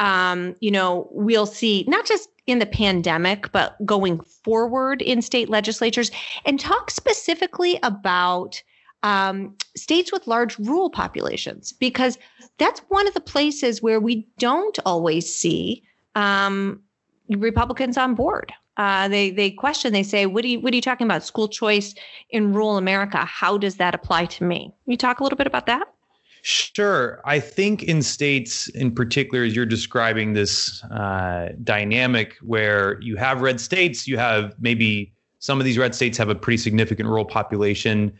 [0.00, 5.48] um, you know, we'll see not just in the pandemic, but going forward in state
[5.48, 6.10] legislatures,
[6.46, 8.60] and talk specifically about
[9.02, 12.18] um, states with large rural populations, because
[12.58, 15.82] that's one of the places where we don't always see
[16.14, 16.80] um,
[17.28, 18.52] Republicans on board.
[18.78, 19.92] Uh, they they question.
[19.92, 21.24] They say, "What are you What are you talking about?
[21.24, 21.94] School choice
[22.30, 23.18] in rural America?
[23.18, 25.86] How does that apply to me?" Can you talk a little bit about that?
[26.42, 27.20] Sure.
[27.24, 33.42] I think in states in particular, as you're describing this uh, dynamic where you have
[33.42, 37.24] red states, you have maybe some of these red states have a pretty significant rural
[37.24, 38.12] population.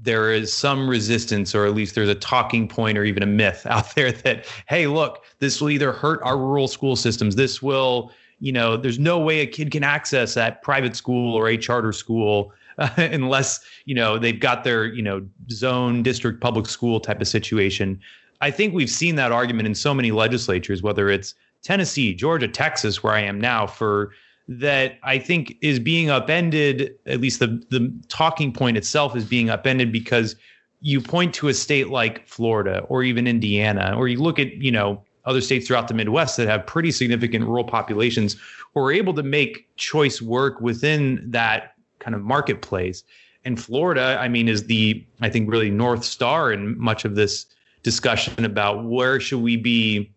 [0.00, 3.66] There is some resistance, or at least there's a talking point or even a myth
[3.70, 7.36] out there that, hey, look, this will either hurt our rural school systems.
[7.36, 11.48] This will, you know, there's no way a kid can access that private school or
[11.48, 12.52] a charter school
[12.96, 18.00] unless you know they've got their you know zone district public school type of situation.
[18.40, 23.02] I think we've seen that argument in so many legislatures, whether it's Tennessee, Georgia, Texas,
[23.02, 24.12] where I am now, for
[24.48, 26.94] that I think is being upended.
[27.06, 30.36] At least the the talking point itself is being upended because
[30.82, 34.70] you point to a state like Florida or even Indiana, or you look at you
[34.70, 38.36] know other states throughout the Midwest that have pretty significant rural populations
[38.74, 41.75] who are able to make choice work within that
[42.06, 43.02] kind of marketplace.
[43.44, 47.46] And Florida, I mean, is the I think really north star in much of this
[47.82, 50.12] discussion about where should we be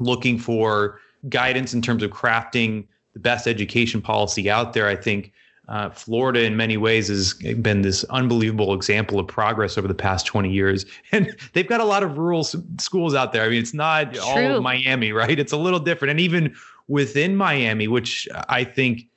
[0.00, 4.88] looking for guidance in terms of crafting the best education policy out there.
[4.88, 5.32] I think
[5.68, 10.26] uh, Florida, in many ways, has been this unbelievable example of progress over the past
[10.26, 10.84] 20 years.
[11.12, 13.44] And they've got a lot of rural s- schools out there.
[13.44, 14.22] I mean, it's not True.
[14.22, 15.38] all of Miami, right?
[15.38, 16.10] It's a little different.
[16.10, 16.56] And even
[16.88, 19.09] within Miami, which I think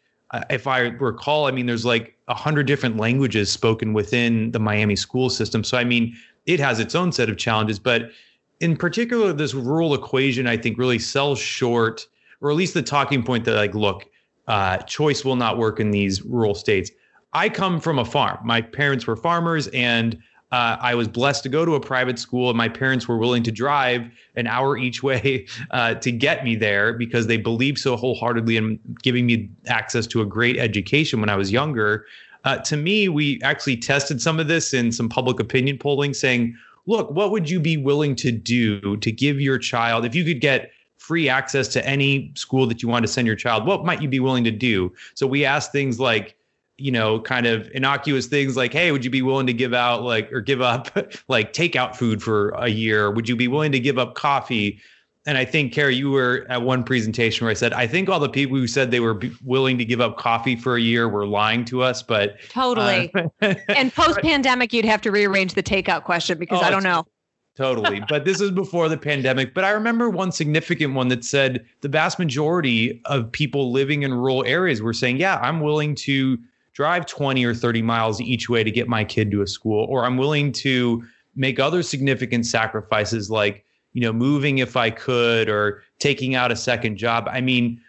[0.50, 4.96] if I recall, I mean, there's like a hundred different languages spoken within the Miami
[4.96, 5.63] school system.
[5.63, 6.15] So, I mean,
[6.46, 8.12] it has its own set of challenges, but
[8.60, 12.08] in particular, this rural equation, I think really sells short,
[12.41, 14.06] or at least the talking point that like, look,
[14.48, 16.91] uh, choice will not work in these rural states.
[17.34, 18.39] I come from a farm.
[18.43, 20.17] My parents were farmers and
[20.54, 23.42] uh, I was blessed to go to a private school, and my parents were willing
[23.42, 24.04] to drive
[24.36, 28.80] an hour each way uh, to get me there because they believed so wholeheartedly in
[29.02, 32.06] giving me access to a great education when I was younger.
[32.44, 36.56] Uh, to me, we actually tested some of this in some public opinion polling, saying,
[36.86, 40.39] "Look, what would you be willing to do to give your child if you could
[40.39, 44.02] get?" free access to any school that you want to send your child what might
[44.02, 46.38] you be willing to do so we asked things like
[46.77, 50.03] you know, kind of innocuous things like, hey, would you be willing to give out
[50.03, 50.89] like or give up
[51.27, 53.12] like takeout food for a year?
[53.12, 54.81] Would you be willing to give up coffee?
[55.25, 58.19] And I think, Carrie, you were at one presentation where I said, I think all
[58.19, 61.25] the people who said they were willing to give up coffee for a year were
[61.25, 62.03] lying to us.
[62.03, 63.13] But totally.
[63.41, 66.83] Uh, and post pandemic, you'd have to rearrange the takeout question because oh, I don't
[66.83, 67.05] know.
[67.55, 68.01] Totally.
[68.09, 69.53] But this is before the pandemic.
[69.53, 74.12] But I remember one significant one that said the vast majority of people living in
[74.12, 76.39] rural areas were saying, yeah, I'm willing to
[76.73, 80.05] drive 20 or 30 miles each way to get my kid to a school or
[80.05, 81.03] i'm willing to
[81.36, 86.55] make other significant sacrifices like you know moving if i could or taking out a
[86.55, 87.27] second job.
[87.29, 87.79] I mean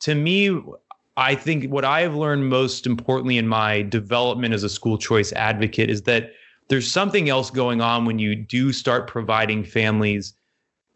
[0.00, 0.60] to me
[1.16, 5.32] i think what i have learned most importantly in my development as a school choice
[5.32, 6.32] advocate is that
[6.68, 10.34] there's something else going on when you do start providing families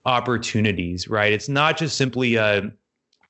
[0.06, 1.32] opportunities right?
[1.32, 2.72] It's not just simply a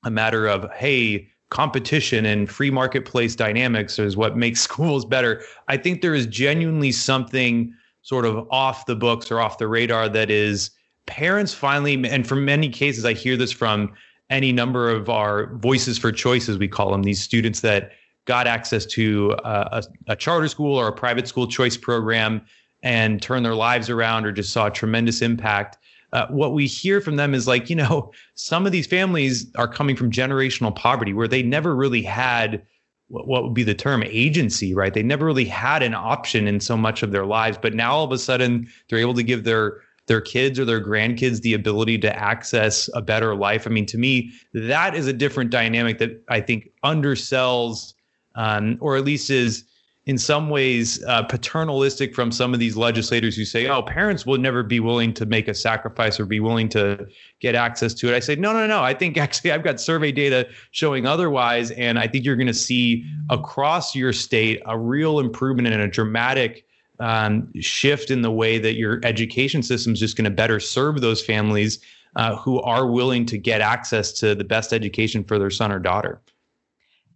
[0.03, 5.41] a matter of hey competition and free marketplace dynamics is what makes schools better.
[5.67, 10.09] I think there is genuinely something sort of off the books or off the radar
[10.09, 10.71] that is
[11.05, 13.91] parents finally, and for many cases, I hear this from
[14.29, 17.91] any number of our voices for choices, we call them, these students that
[18.25, 22.41] got access to a, a, charter school or a private school choice program
[22.83, 25.78] and turned their lives around or just saw a tremendous impact.
[26.11, 29.67] Uh, what we hear from them is like, you know, some of these families are
[29.67, 32.65] coming from generational poverty where they never really had
[33.09, 34.93] what, what would be the term agency, right?
[34.93, 38.03] They never really had an option in so much of their lives, but now all
[38.03, 41.95] of a sudden they're able to give their their kids or their grandkids the ability
[41.99, 43.67] to access a better life.
[43.67, 47.93] I mean, to me, that is a different dynamic that I think undersells,
[48.33, 49.65] um, or at least is
[50.09, 54.39] in some ways uh, paternalistic from some of these legislators who say, "Oh, parents will
[54.39, 57.07] never be willing to make a sacrifice or be willing to
[57.39, 58.81] get access to it." I say, "No, no, no.
[58.81, 62.55] I think actually I've got survey data showing otherwise, and I think you're going to
[62.55, 66.65] see across your state a real improvement and a dramatic."
[67.01, 70.99] um, shift in the way that your education system is just going to better serve
[70.99, 71.79] those families
[72.17, 75.79] uh, who are willing to get access to the best education for their son or
[75.79, 76.19] daughter.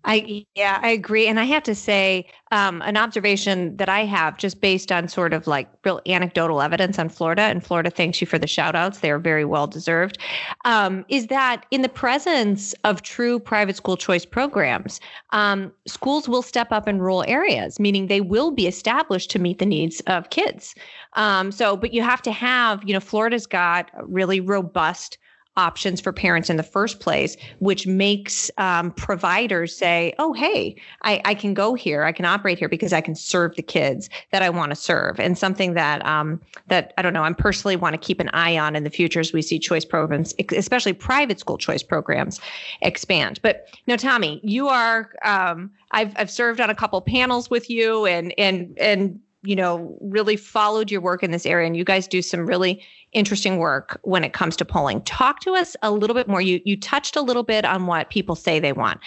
[0.05, 4.37] I yeah, I agree, and I have to say, um, an observation that I have,
[4.37, 8.27] just based on sort of like real anecdotal evidence on Florida, and Florida thanks you
[8.27, 10.17] for the shout outs; they are very well deserved.
[10.65, 14.99] Um, is that in the presence of true private school choice programs,
[15.31, 19.59] um, schools will step up in rural areas, meaning they will be established to meet
[19.59, 20.75] the needs of kids.
[21.13, 25.17] Um, so, but you have to have, you know, Florida's got really robust
[25.55, 31.21] options for parents in the first place, which makes um, providers say, oh, hey, I,
[31.25, 34.41] I, can go here, I can operate here because I can serve the kids that
[34.41, 35.19] I want to serve.
[35.19, 38.57] And something that um, that I don't know, I'm personally want to keep an eye
[38.57, 42.41] on in the future as we see choice programs, especially private school choice programs,
[42.81, 43.39] expand.
[43.43, 48.05] But no, Tommy, you are um, I've I've served on a couple panels with you
[48.05, 52.07] and and and you know really followed your work in this area and you guys
[52.07, 55.01] do some really interesting work when it comes to polling.
[55.03, 56.41] Talk to us a little bit more.
[56.41, 58.99] You you touched a little bit on what people say they want.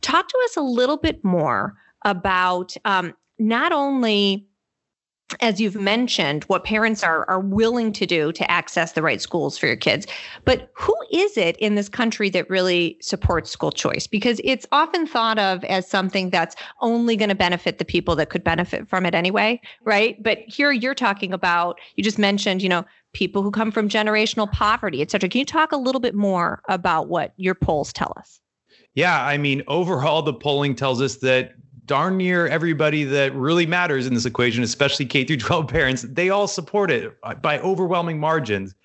[0.00, 1.74] Talk to us a little bit more
[2.04, 4.46] about um, not only
[5.40, 9.56] as you've mentioned, what parents are are willing to do to access the right schools
[9.56, 10.06] for your kids.
[10.44, 14.06] But who is it in this country that really supports school choice?
[14.06, 18.30] Because it's often thought of as something that's only going to benefit the people that
[18.30, 20.20] could benefit from it anyway, right?
[20.22, 24.50] But here you're talking about, you just mentioned, you know, people who come from generational
[24.50, 25.28] poverty, et cetera.
[25.28, 28.40] Can you talk a little bit more about what your polls tell us?
[28.94, 31.54] Yeah, I mean, overall, the polling tells us that
[31.90, 36.30] darn near everybody that really matters in this equation, especially K through 12 parents, they
[36.30, 38.76] all support it by overwhelming margins.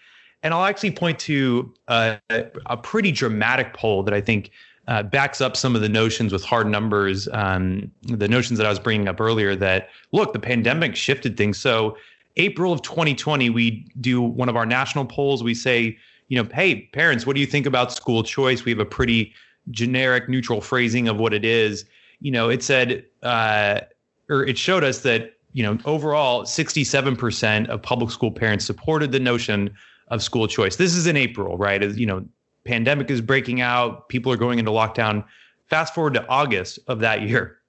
[0.41, 4.49] And I'll actually point to uh, a pretty dramatic poll that I think
[4.87, 8.69] uh, backs up some of the notions with hard numbers, um, the notions that I
[8.69, 11.59] was bringing up earlier that look, the pandemic shifted things.
[11.59, 11.97] So
[12.37, 15.43] April of 2020, we do one of our national polls.
[15.43, 15.95] We say,
[16.29, 18.65] you know, hey, parents, what do you think about school choice?
[18.65, 19.31] We have a pretty
[19.69, 21.85] generic, neutral phrasing of what it is.
[22.19, 23.81] You know, it said, uh,
[24.29, 29.19] or it showed us that, you know, overall, 67% of public school parents supported the
[29.19, 29.73] notion
[30.09, 30.75] of school choice.
[30.75, 31.81] This is in April, right?
[31.81, 32.25] As, you know,
[32.65, 35.23] pandemic is breaking out, people are going into lockdown.
[35.67, 37.59] Fast forward to August of that year,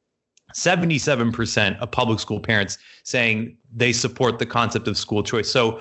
[0.54, 5.50] 77% of public school parents saying they support the concept of school choice.
[5.50, 5.80] So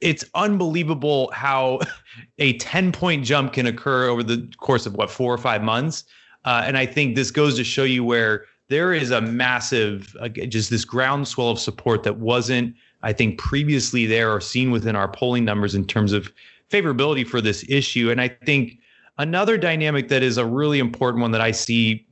[0.00, 1.80] it's unbelievable how
[2.38, 6.04] a 10 point jump can occur over the course of what, four or five months.
[6.44, 10.28] Uh, and I think this goes to show you where there is a massive, uh,
[10.28, 15.08] just this groundswell of support that wasn't, I think, previously there or seen within our
[15.08, 16.32] polling numbers in terms of
[16.70, 18.10] favorability for this issue.
[18.10, 18.78] And I think
[19.18, 22.06] another dynamic that is a really important one that I see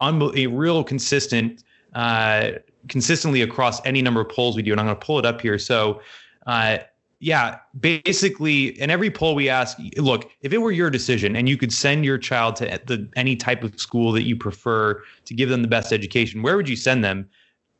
[0.00, 1.62] a real consistent,
[1.94, 2.52] uh,
[2.88, 4.72] consistently across any number of polls we do.
[4.72, 5.58] And I'm going to pull it up here.
[5.58, 6.00] So,
[6.46, 6.78] uh,
[7.22, 11.58] yeah, basically, in every poll we ask, look, if it were your decision and you
[11.58, 15.50] could send your child to the, any type of school that you prefer to give
[15.50, 17.28] them the best education, where would you send them?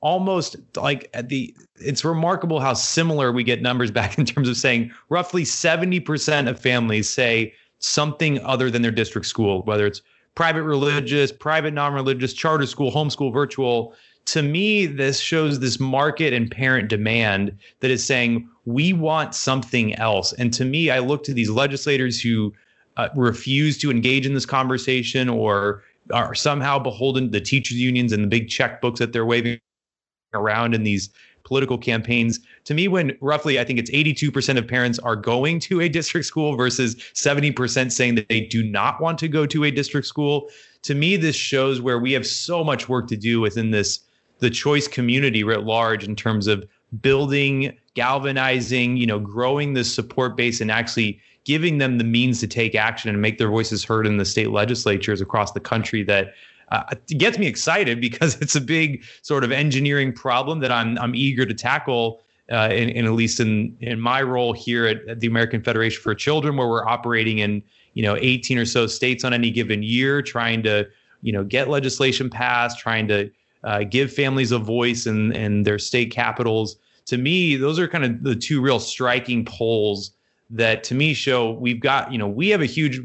[0.03, 4.59] Almost like at the, it's remarkable how similar we get numbers back in terms of
[4.59, 10.03] saying roughly 70% of families say something other than their district school, whether it's
[10.35, 13.95] private religious, private non-religious, charter school, homeschool, virtual.
[14.31, 19.93] To me, this shows this market and parent demand that is saying we want something
[19.97, 20.33] else.
[20.35, 22.55] And to me, I look to these legislators who
[22.97, 28.13] uh, refuse to engage in this conversation or are somehow beholden to the teachers unions
[28.13, 29.59] and the big checkbooks that they're waving
[30.33, 31.11] around in these
[31.43, 32.39] political campaigns.
[32.67, 36.27] To me, when roughly I think it's 82% of parents are going to a district
[36.29, 40.51] school versus 70% saying that they do not want to go to a district school,
[40.83, 44.07] to me, this shows where we have so much work to do within this
[44.41, 46.67] the choice community writ large in terms of
[47.01, 52.47] building, galvanizing, you know, growing this support base and actually giving them the means to
[52.47, 56.35] take action and make their voices heard in the state legislatures across the country that
[56.71, 61.15] uh, gets me excited because it's a big sort of engineering problem that I'm I'm
[61.15, 62.23] eager to tackle.
[62.53, 66.03] Uh, in, in at least in in my role here at, at the American Federation
[66.03, 67.63] for Children, where we're operating in
[67.95, 70.85] you know 18 or so states on any given year, trying to
[71.23, 73.31] you know get legislation passed, trying to
[73.65, 76.77] uh, give families a voice and in their state capitals.
[77.07, 80.13] To me, those are kind of the two real striking poles
[80.51, 83.01] that to me show we've got you know we have a huge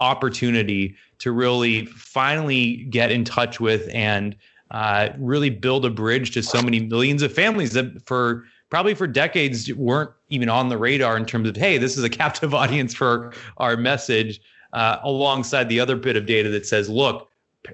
[0.00, 4.36] opportunity to really finally get in touch with and
[4.70, 9.06] uh, really build a bridge to so many millions of families that for probably for
[9.06, 12.92] decades weren't even on the radar in terms of hey this is a captive audience
[12.94, 14.40] for our message
[14.72, 17.28] uh, alongside the other bit of data that says look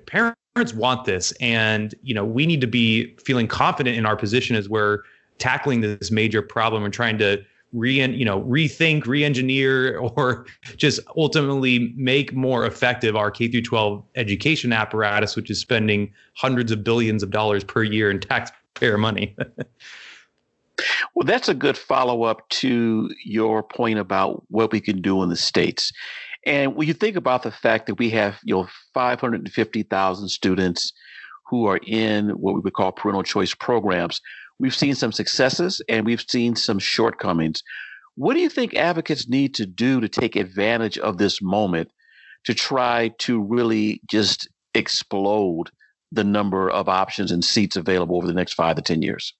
[0.07, 0.39] parents
[0.74, 1.32] want this.
[1.40, 5.00] And you know we need to be feeling confident in our position as we're
[5.38, 7.42] tackling this major problem and trying to
[7.72, 10.46] re you know rethink re-engineer or
[10.76, 16.70] just ultimately make more effective our K through 12 education apparatus which is spending hundreds
[16.70, 19.36] of billions of dollars per year in taxpayer money.
[21.14, 25.36] Well that's a good follow-up to your point about what we can do in the
[25.36, 25.92] states
[26.47, 30.92] and when you think about the fact that we have you know 550,000 students
[31.47, 34.20] who are in what we would call parental choice programs
[34.59, 37.62] We've seen some successes and we've seen some shortcomings.
[38.16, 41.90] What do you think advocates need to do to take advantage of this moment
[42.45, 45.70] to try to really just explode
[46.12, 49.34] the number of options and seats available over the next five to 10 years?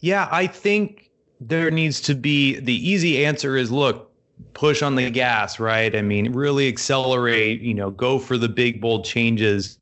[0.00, 1.10] Yeah, I think
[1.40, 4.12] there needs to be the easy answer is look,
[4.52, 5.94] push on the gas, right?
[5.94, 9.78] I mean, really accelerate, you know, go for the big, bold changes.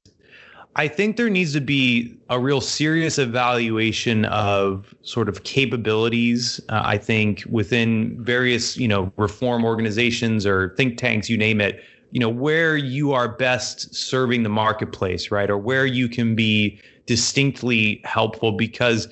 [0.75, 6.61] I think there needs to be a real serious evaluation of sort of capabilities.
[6.71, 11.85] Uh, I think within various, you know, reform organizations or think tanks, you name it,
[12.11, 15.51] you know, where you are best serving the marketplace, right?
[15.51, 19.09] Or where you can be distinctly helpful because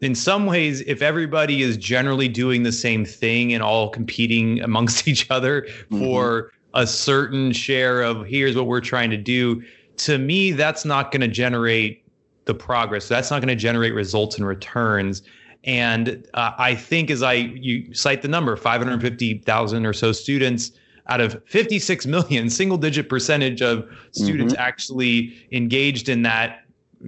[0.00, 5.08] in some ways, if everybody is generally doing the same thing and all competing amongst
[5.08, 5.98] each other mm-hmm.
[5.98, 9.62] for a certain share of here's what we're trying to do,
[9.96, 12.04] to me, that's not going to generate
[12.44, 13.08] the progress.
[13.08, 15.22] That's not going to generate results and returns.
[15.64, 20.72] And uh, I think, as I you cite the number, 550,000 or so students
[21.08, 24.62] out of 56 million, single digit percentage of students mm-hmm.
[24.62, 26.64] actually engaged in that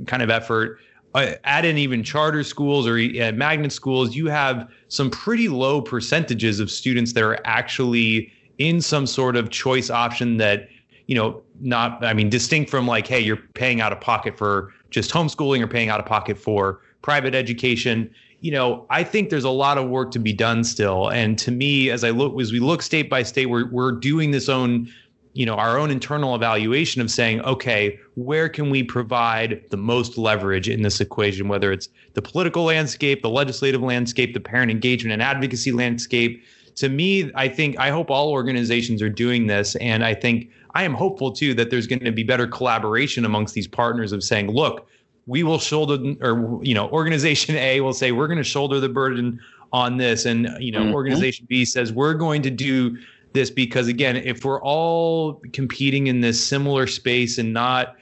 [0.06, 0.78] kind of effort.
[1.14, 2.96] Uh, add in even charter schools or
[3.32, 9.06] magnet schools, you have some pretty low percentages of students that are actually in some
[9.06, 10.68] sort of choice option that
[11.10, 14.72] you know, not, I mean, distinct from like, hey, you're paying out of pocket for
[14.90, 18.08] just homeschooling or paying out of pocket for private education.
[18.42, 21.08] You know, I think there's a lot of work to be done still.
[21.08, 24.30] And to me, as I look, as we look state by state, we're, we're doing
[24.30, 24.88] this own,
[25.32, 30.18] you know, our own internal evaluation of saying, okay, where can we provide the most
[30.18, 35.12] leverage in this equation, whether it's the political landscape, the legislative landscape, the parent engagement
[35.12, 36.42] and advocacy landscape.
[36.76, 39.76] To me, I think, I hope all organizations are doing this.
[39.76, 43.54] And I think I am hopeful too that there's going to be better collaboration amongst
[43.54, 44.88] these partners of saying, look,
[45.26, 48.88] we will shoulder, or you know, organization A will say we're going to shoulder the
[48.88, 49.38] burden
[49.72, 50.94] on this, and you know, mm-hmm.
[50.94, 52.98] organization B says we're going to do
[53.32, 57.96] this because again, if we're all competing in this similar space and not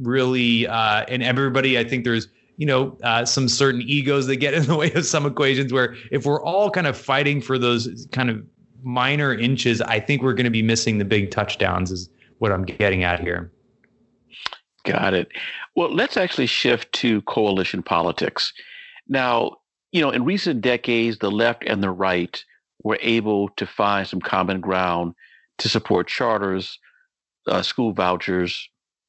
[0.00, 4.54] really, uh, and everybody, I think there's you know uh, some certain egos that get
[4.58, 8.06] in the way of some equations where if we're all kind of fighting for those
[8.12, 8.42] kind of
[8.82, 12.08] minor inches, I think we're going to be missing the big touchdowns, is
[12.38, 13.52] what I'm getting at here.
[14.84, 15.28] Got it.
[15.76, 18.52] Well, let's actually shift to coalition politics.
[19.08, 19.58] Now,
[19.92, 22.42] you know, in recent decades, the left and the right
[22.82, 25.14] were able to find some common ground
[25.58, 26.78] to support charters,
[27.46, 28.68] uh, school vouchers,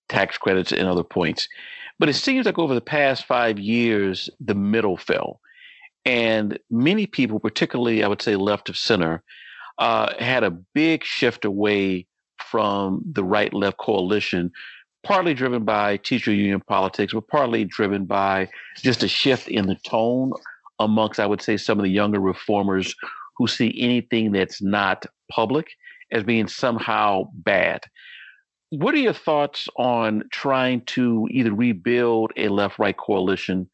[0.09, 1.47] tax credits, and other points.
[1.99, 5.39] But it seems like over the past five years, the middle fell.
[6.03, 9.24] And many people, particularly I would say left of center,
[9.78, 12.07] uh, had a big shift away
[12.49, 14.51] from the right left coalition,
[15.03, 19.76] partly driven by teacher union politics, but partly driven by just a shift in the
[19.76, 20.34] tone
[20.80, 22.95] amongst, I would say, some of the younger reformers
[23.42, 25.68] who see anything that's not public
[26.12, 27.82] as being somehow bad.
[28.70, 33.68] What are your thoughts on trying to either rebuild a left right coalition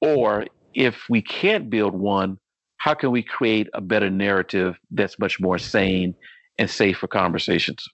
[0.00, 2.38] or if we can't build one,
[2.76, 6.14] how can we create a better narrative that's much more sane
[6.58, 7.84] and safe for conversations?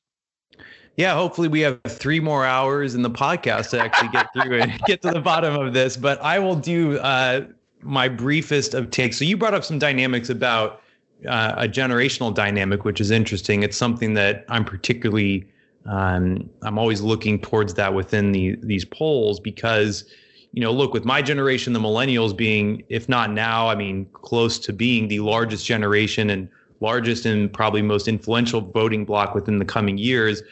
[0.99, 4.79] Yeah, hopefully we have three more hours in the podcast to actually get through and
[4.87, 5.97] get to the bottom of this.
[5.97, 7.47] But I will do uh,
[7.81, 9.19] my briefest of takes.
[9.19, 10.83] So you brought up some dynamics about
[11.27, 13.63] uh, a generational dynamic, which is interesting.
[13.63, 15.47] It's something that I'm particularly
[15.87, 20.05] um, I'm always looking towards that within the these polls because
[20.53, 24.59] you know look with my generation, the millennials being if not now, I mean close
[24.61, 26.49] to being the largest generation and
[26.81, 30.43] largest and probably most influential voting bloc within the coming years.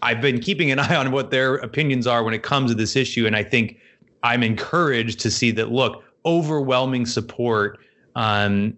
[0.00, 2.96] I've been keeping an eye on what their opinions are when it comes to this
[2.96, 3.78] issue, and I think
[4.22, 7.78] I'm encouraged to see that look overwhelming support
[8.14, 8.76] um,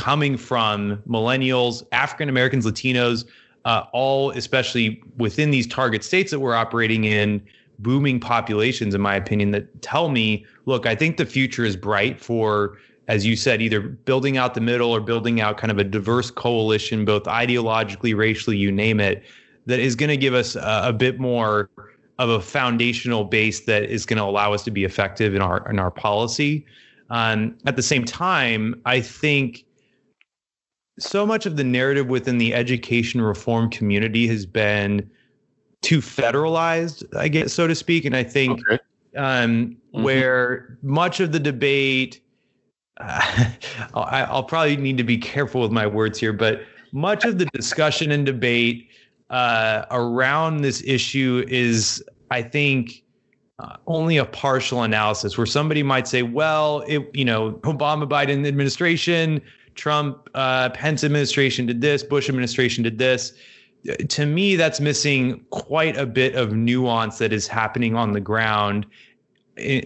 [0.00, 3.26] coming from millennials, African Americans, Latinos,
[3.66, 7.42] uh, all especially within these target states that we're operating in,
[7.80, 12.18] booming populations, in my opinion, that tell me, look, I think the future is bright
[12.18, 12.78] for,
[13.08, 16.30] as you said, either building out the middle or building out kind of a diverse
[16.30, 19.22] coalition, both ideologically, racially, you name it,
[19.66, 21.68] that is going to give us a, a bit more
[22.18, 25.68] of a foundational base that is going to allow us to be effective in our
[25.68, 26.64] in our policy.
[27.10, 29.64] Um, at the same time, I think
[31.02, 35.10] so much of the narrative within the education reform community has been
[35.82, 38.04] too federalized, I guess, so to speak.
[38.04, 38.78] And I think okay.
[39.16, 40.02] um, mm-hmm.
[40.02, 42.20] where much of the debate,
[42.98, 43.50] uh,
[43.94, 47.46] I'll, I'll, probably need to be careful with my words here, but much of the
[47.46, 48.88] discussion and debate
[49.30, 53.02] uh, around this issue is, I think,
[53.58, 58.46] uh, only a partial analysis where somebody might say, well, it, you know, Obama Biden
[58.46, 59.40] administration
[59.80, 63.32] Trump, uh, Pence administration did this, Bush administration did this.
[64.10, 68.84] To me, that's missing quite a bit of nuance that is happening on the ground.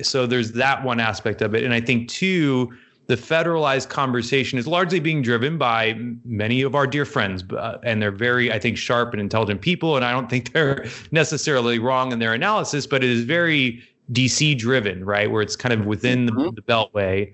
[0.02, 1.62] So there's that one aspect of it.
[1.62, 2.72] And I think, two,
[3.06, 8.02] the federalized conversation is largely being driven by many of our dear friends, uh, and
[8.02, 9.94] they're very, I think, sharp and intelligent people.
[9.94, 13.80] And I don't think they're necessarily wrong in their analysis, but it is very
[14.10, 15.30] DC driven, right?
[15.30, 16.46] Where it's kind of within mm-hmm.
[16.46, 17.32] the, the beltway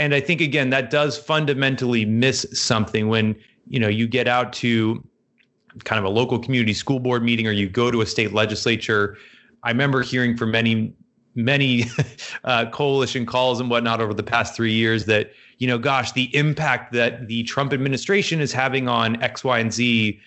[0.00, 3.36] and I think again that does fundamentally miss something when
[3.68, 5.06] you know you get out to
[5.84, 9.16] kind of a local community school board meeting or you go to a state legislature.
[9.62, 10.94] I remember hearing from many
[11.34, 11.84] many
[12.44, 16.34] uh, coalition calls and whatnot over the past three years that you know gosh the
[16.34, 20.18] impact that the Trump administration is having on X Y and Z.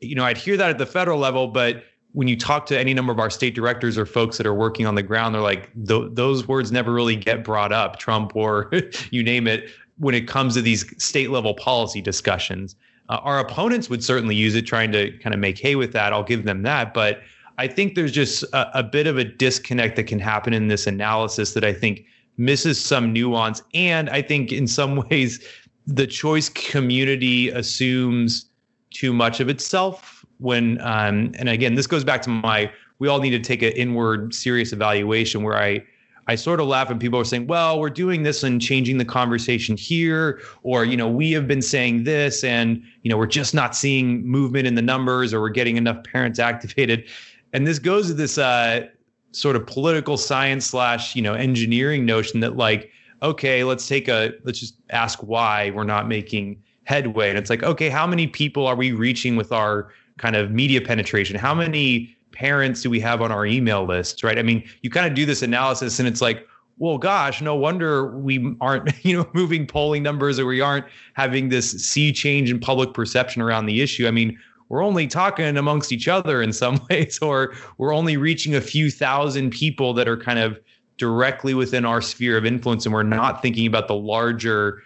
[0.00, 1.82] You know I'd hear that at the federal level, but
[2.16, 4.86] when you talk to any number of our state directors or folks that are working
[4.86, 8.72] on the ground, they're like, those words never really get brought up, Trump or
[9.10, 12.74] you name it, when it comes to these state level policy discussions.
[13.10, 16.14] Uh, our opponents would certainly use it, trying to kind of make hay with that.
[16.14, 16.94] I'll give them that.
[16.94, 17.20] But
[17.58, 20.86] I think there's just a, a bit of a disconnect that can happen in this
[20.86, 22.06] analysis that I think
[22.38, 23.62] misses some nuance.
[23.74, 25.46] And I think in some ways,
[25.86, 28.46] the choice community assumes
[28.88, 33.20] too much of itself when um, and again this goes back to my we all
[33.20, 35.82] need to take an inward serious evaluation where i
[36.28, 39.04] i sort of laugh when people are saying well we're doing this and changing the
[39.04, 43.54] conversation here or you know we have been saying this and you know we're just
[43.54, 47.08] not seeing movement in the numbers or we're getting enough parents activated.
[47.52, 48.88] And this goes to this uh,
[49.30, 52.90] sort of political science slash you know engineering notion that like
[53.22, 57.28] okay let's take a let's just ask why we're not making headway.
[57.28, 60.80] And it's like okay how many people are we reaching with our kind of media
[60.80, 61.36] penetration?
[61.36, 64.38] How many parents do we have on our email lists, right?
[64.38, 66.46] I mean, you kind of do this analysis and it's like,
[66.78, 71.48] well, gosh, no wonder we aren't, you know, moving polling numbers or we aren't having
[71.48, 74.06] this sea change in public perception around the issue.
[74.06, 74.38] I mean,
[74.68, 78.90] we're only talking amongst each other in some ways, or we're only reaching a few
[78.90, 80.60] thousand people that are kind of
[80.98, 82.84] directly within our sphere of influence.
[82.84, 84.82] And we're not thinking about the larger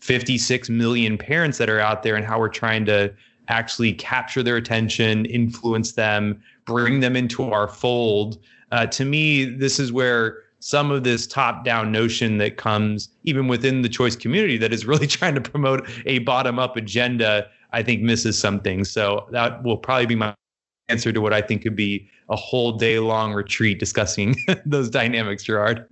[0.00, 3.14] 56 million parents that are out there and how we're trying to
[3.50, 8.38] actually capture their attention, influence them, bring them into our fold.
[8.72, 13.48] Uh, to me, this is where some of this top down notion that comes even
[13.48, 17.82] within the choice community that is really trying to promote a bottom up agenda, I
[17.82, 18.84] think misses something.
[18.84, 20.34] So that will probably be my
[20.88, 24.36] answer to what I think could be a whole day long retreat discussing
[24.66, 25.86] those dynamics, Gerard.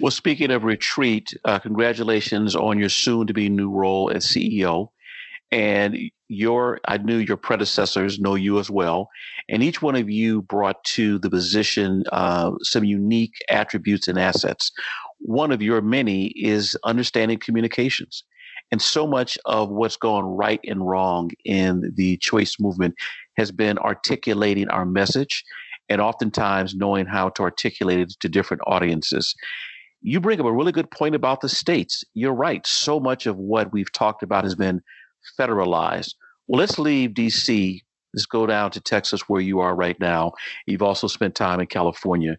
[0.00, 4.90] Well, speaking of retreat, uh, congratulations on your soon to be new role as CEO.
[5.50, 5.96] And
[6.28, 9.08] your I knew your predecessors know you as well,
[9.48, 14.70] and each one of you brought to the position uh, some unique attributes and assets.
[15.20, 18.24] One of your many is understanding communications.
[18.70, 22.94] And so much of what's gone right and wrong in the choice movement
[23.38, 25.44] has been articulating our message
[25.88, 29.34] and oftentimes knowing how to articulate it to different audiences.
[30.02, 32.04] You bring up a really good point about the states.
[32.14, 32.66] You're right.
[32.66, 34.82] So much of what we've talked about has been
[35.38, 36.14] federalized.
[36.46, 37.80] Well, let's leave DC.
[38.14, 40.32] Let's go down to Texas, where you are right now.
[40.66, 42.38] You've also spent time in California.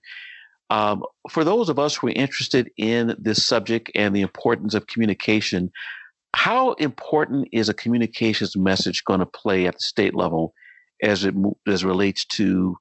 [0.72, 4.88] Um, for those of us who are interested in this subject and the importance of
[4.88, 5.72] communication,
[6.36, 10.54] how important is a communications message going to play at the state level
[11.02, 11.34] as it
[11.68, 12.78] as it relates to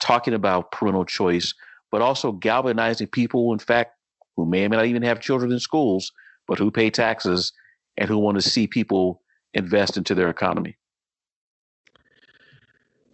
[0.00, 1.54] talking about parental choice,
[1.90, 3.92] but also galvanizing people, in fact,
[4.36, 6.12] who may or may not even have children in schools,
[6.46, 7.52] but who pay taxes
[7.96, 9.22] and who want to see people
[9.54, 10.76] invest into their economy?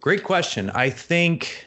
[0.01, 0.69] Great question.
[0.71, 1.65] I think,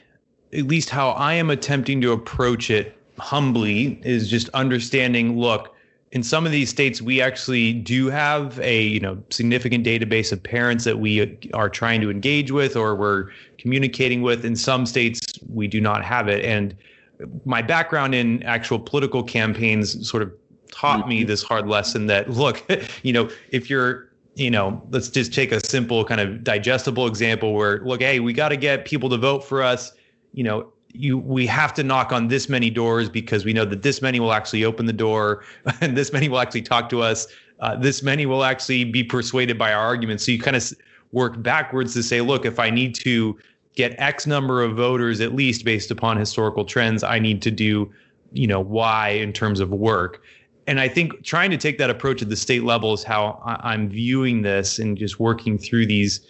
[0.53, 5.75] at least how I am attempting to approach it humbly, is just understanding look,
[6.15, 10.43] in some of these states we actually do have a you know significant database of
[10.43, 15.21] parents that we are trying to engage with or we're communicating with in some states
[15.49, 16.75] we do not have it and
[17.45, 20.33] my background in actual political campaigns sort of
[20.71, 21.29] taught me mm-hmm.
[21.29, 22.63] this hard lesson that look
[23.03, 27.55] you know if you're you know let's just take a simple kind of digestible example
[27.55, 29.93] where look hey we got to get people to vote for us.
[30.33, 33.83] You know you we have to knock on this many doors because we know that
[33.83, 35.45] this many will actually open the door
[35.81, 37.27] and this many will actually talk to us.
[37.61, 40.27] Uh, this many will actually be persuaded by our arguments.
[40.27, 40.73] So you kind of
[41.15, 43.39] work backwards to say look if i need to
[43.77, 47.91] get x number of voters at least based upon historical trends i need to do
[48.33, 50.23] you know y in terms of work
[50.67, 53.89] and i think trying to take that approach at the state level is how i'm
[53.89, 56.21] viewing this and just working through these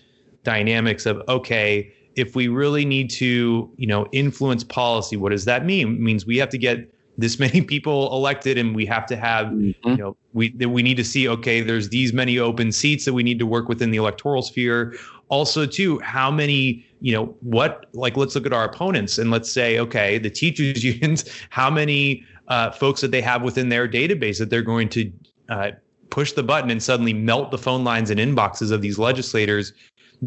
[0.42, 5.64] dynamics of okay if we really need to, you know, influence policy, what does that
[5.64, 5.94] mean?
[5.94, 9.46] It means we have to get this many people elected and we have to have
[9.46, 9.88] mm-hmm.
[9.88, 13.22] you know we we need to see okay there's these many open seats that we
[13.22, 14.96] need to work within the electoral sphere
[15.28, 19.48] also too how many you know what like let's look at our opponents and let's
[19.48, 24.38] say okay the teachers unions how many uh, folks that they have within their database
[24.38, 25.12] that they're going to
[25.48, 25.70] uh,
[26.10, 29.72] push the button and suddenly melt the phone lines and inboxes of these legislators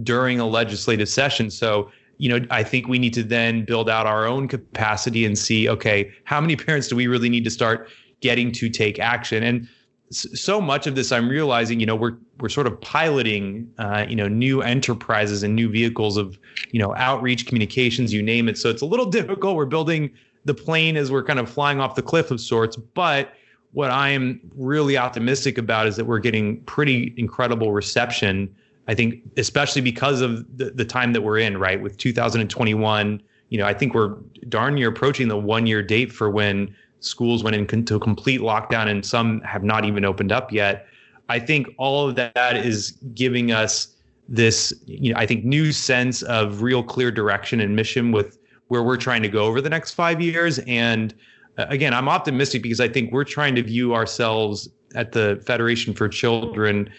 [0.03, 1.49] during a legislative session.
[1.49, 5.37] So, you know, I think we need to then build out our own capacity and
[5.37, 7.89] see, okay, how many parents do we really need to start
[8.21, 9.43] getting to take action?
[9.43, 9.67] And
[10.11, 14.15] so much of this, I'm realizing, you know, we're we're sort of piloting, uh, you
[14.15, 16.37] know, new enterprises and new vehicles of,
[16.71, 18.57] you know, outreach, communications, you name it.
[18.57, 19.55] So it's a little difficult.
[19.55, 20.11] We're building
[20.47, 23.33] the plane as we're kind of flying off the cliff of sorts, but
[23.73, 28.55] what I am really optimistic about is that we're getting pretty incredible reception
[28.87, 31.81] I think especially because of the, the time that we're in, right?
[31.81, 34.15] With 2021, you know, I think we're
[34.47, 39.05] darn near approaching the one year date for when schools went into complete lockdown and
[39.05, 40.87] some have not even opened up yet.
[41.29, 43.93] I think all of that is giving us
[44.29, 48.83] this, you know, I think new sense of real clear direction and mission with where
[48.83, 50.59] we're trying to go over the next five years.
[50.59, 51.13] And
[51.57, 55.93] uh, again, I'm optimistic because I think we're trying to view ourselves at the Federation
[55.93, 56.89] for Children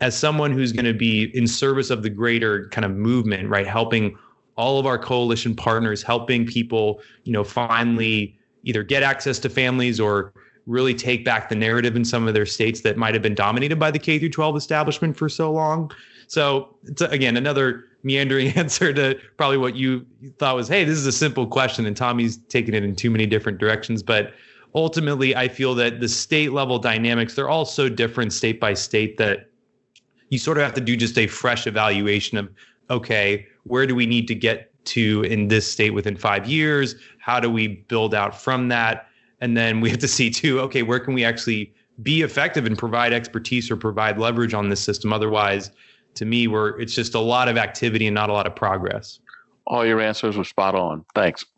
[0.00, 3.66] as someone who's going to be in service of the greater kind of movement, right?
[3.66, 4.16] Helping
[4.56, 10.00] all of our coalition partners, helping people, you know, finally either get access to families
[10.00, 10.32] or
[10.66, 13.78] really take back the narrative in some of their states that might have been dominated
[13.78, 15.90] by the K through 12 establishment for so long.
[16.26, 20.06] So it's again another meandering answer to probably what you
[20.38, 23.26] thought was, hey, this is a simple question, and Tommy's taking it in too many
[23.26, 24.02] different directions.
[24.02, 24.32] But
[24.74, 29.18] ultimately, I feel that the state level dynamics they're all so different state by state
[29.18, 29.50] that
[30.30, 32.48] you sort of have to do just a fresh evaluation of
[32.88, 36.94] okay where do we need to get to in this state within five years?
[37.18, 39.08] How do we build out from that?
[39.40, 42.76] And then we have to see too okay where can we actually be effective and
[42.76, 45.12] provide expertise or provide leverage on this system?
[45.12, 45.70] Otherwise
[46.16, 49.20] to me we're it's just a lot of activity and not a lot of progress
[49.66, 51.44] all your answers were spot on thanks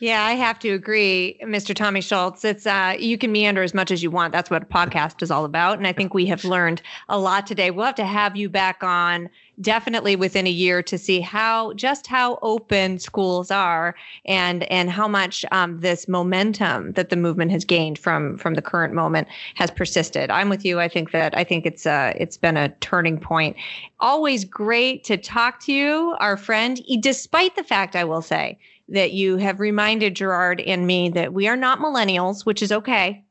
[0.00, 1.74] Yeah, I have to agree, Mr.
[1.74, 2.44] Tommy Schultz.
[2.44, 4.32] It's uh, you can meander as much as you want.
[4.32, 7.46] That's what a podcast is all about, and I think we have learned a lot
[7.46, 7.72] today.
[7.72, 9.28] We'll have to have you back on
[9.60, 13.94] definitely within a year to see how just how open schools are
[14.26, 18.62] and and how much um, this momentum that the movement has gained from from the
[18.62, 20.30] current moment has persisted.
[20.30, 20.80] I'm with you.
[20.80, 23.56] I think that I think it's uh it's been a turning point.
[24.00, 29.12] Always great to talk to you, our friend, despite the fact I will say that
[29.12, 33.22] you have reminded Gerard and me that we are not millennials, which is okay.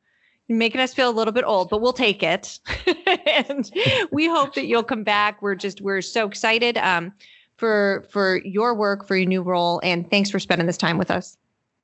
[0.49, 2.59] Making us feel a little bit old, but we'll take it.
[3.27, 3.69] and
[4.11, 5.41] we hope that you'll come back.
[5.41, 7.11] We're just we're so excited um,
[7.57, 11.11] for for your work, for your new role, and thanks for spending this time with
[11.11, 11.37] us.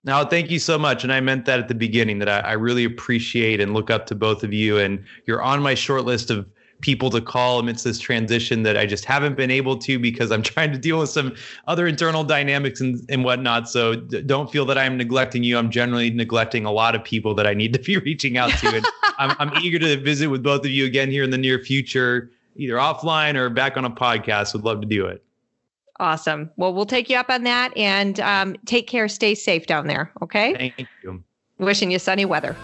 [0.05, 1.03] Now, thank you so much.
[1.03, 4.05] And I meant that at the beginning that I, I really appreciate and look up
[4.07, 4.77] to both of you.
[4.77, 6.45] And you're on my short list of
[6.83, 10.43] people to call amidst this transition that I just haven't been able to because I'm
[10.53, 11.33] trying to deal with some
[11.65, 13.69] other internal dynamics and, and whatnot.
[13.69, 15.57] So d- don't feel that I'm neglecting you.
[15.57, 18.75] I'm generally neglecting a lot of people that I need to be reaching out to.
[18.75, 18.85] And
[19.17, 22.29] I'm, I'm eager to visit with both of you again here in the near future,
[22.57, 24.53] either offline or back on a podcast.
[24.53, 25.23] Would love to do it.
[25.99, 26.51] Awesome.
[26.57, 29.07] Well, we'll take you up on that and um, take care.
[29.07, 30.11] Stay safe down there.
[30.21, 30.53] Okay.
[30.53, 31.23] Thank you.
[31.59, 32.57] Wishing you sunny weather.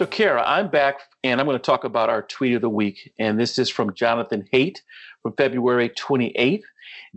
[0.00, 3.12] So, Cara, I'm back and I'm going to talk about our tweet of the week.
[3.18, 4.78] And this is from Jonathan Haidt
[5.22, 6.62] from February 28th.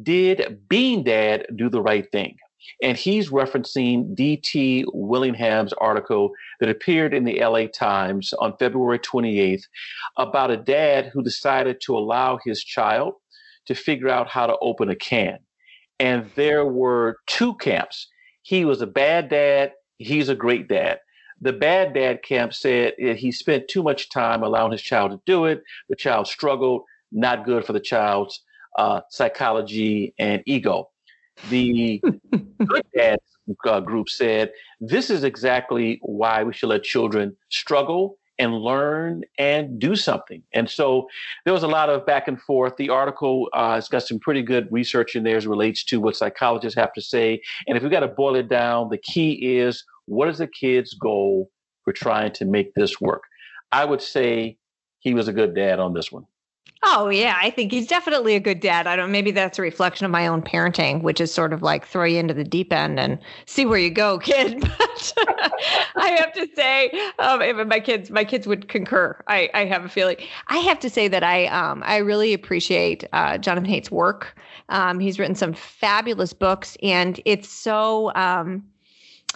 [0.02, 2.36] Did Bean Dad do the right thing?
[2.82, 4.84] And he's referencing D.T.
[4.92, 9.64] Willingham's article that appeared in the LA Times on February 28th
[10.18, 13.14] about a dad who decided to allow his child
[13.66, 15.40] to figure out how to open a can.
[16.02, 18.10] And there were two camps.
[18.42, 21.00] He was a bad dad, he's a great dad.
[21.44, 25.44] The bad dad camp said he spent too much time allowing his child to do
[25.44, 25.62] it.
[25.90, 28.42] The child struggled, not good for the child's
[28.78, 30.90] uh, psychology and ego.
[31.50, 32.02] The
[32.66, 33.20] good dad
[33.68, 39.80] uh, group said this is exactly why we should let children struggle and learn and
[39.80, 40.42] do something.
[40.54, 41.08] And so
[41.44, 42.78] there was a lot of back and forth.
[42.78, 46.16] The article uh, has got some pretty good research in there as relates to what
[46.16, 47.42] psychologists have to say.
[47.68, 50.94] And if we got to boil it down, the key is what is the kid's
[50.94, 51.50] goal
[51.84, 53.24] for trying to make this work?
[53.72, 54.58] I would say
[55.00, 56.26] he was a good dad on this one.
[56.86, 58.88] Oh yeah, I think he's definitely a good dad.
[58.88, 59.10] I don't.
[59.10, 62.20] Maybe that's a reflection of my own parenting, which is sort of like throw you
[62.20, 64.60] into the deep end and see where you go, kid.
[64.60, 65.14] But
[65.96, 69.18] I have to say, um, my kids, my kids would concur.
[69.28, 70.18] I, I have a feeling.
[70.48, 74.38] I have to say that I, um, I really appreciate uh, Jonathan Haidt's work.
[74.68, 78.14] Um, he's written some fabulous books, and it's so.
[78.16, 78.64] Um,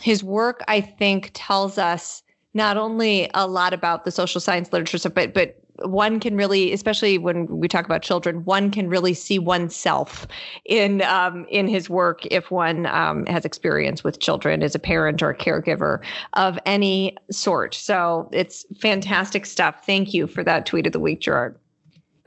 [0.02, 2.24] his work, I think, tells us
[2.54, 7.18] not only a lot about the social science literature, but but one can really, especially
[7.18, 10.28] when we talk about children, one can really see oneself
[10.66, 15.22] in um, in his work if one um, has experience with children as a parent
[15.22, 16.00] or a caregiver
[16.34, 17.76] of any sort.
[17.76, 19.86] So it's fantastic stuff.
[19.86, 21.58] Thank you for that tweet of the week, Gerard.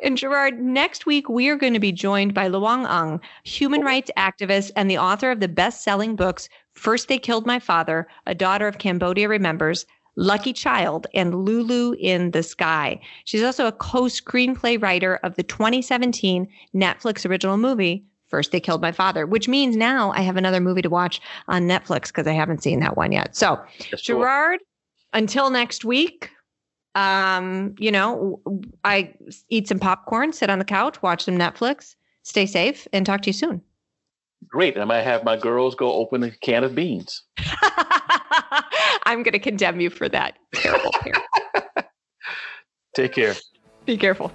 [0.03, 4.11] And Gerard, next week we are going to be joined by Loung Ung, human rights
[4.16, 8.66] activist and the author of the best-selling books First They Killed My Father, A Daughter
[8.66, 13.01] of Cambodia Remembers, Lucky Child, and Lulu in the Sky.
[13.25, 18.83] She's also a co screenplay writer of the 2017 Netflix original movie, First They Killed
[18.83, 22.33] My Father, which means now I have another movie to watch on Netflix because I
[22.33, 23.37] haven't seen that one yet.
[23.37, 23.61] So,
[23.91, 25.21] That's Gerard, cool.
[25.21, 26.31] until next week,
[26.95, 28.41] um, you know,
[28.85, 29.14] I
[29.49, 33.29] eat some popcorn, sit on the couch, watch some Netflix, stay safe, and talk to
[33.29, 33.62] you soon.
[34.49, 34.78] Great.
[34.78, 37.22] I might have my girls go open a can of beans.
[39.05, 40.36] I'm going to condemn you for that.
[40.55, 41.24] Terrible parent.
[42.95, 43.34] Take care.
[43.86, 44.32] Be careful.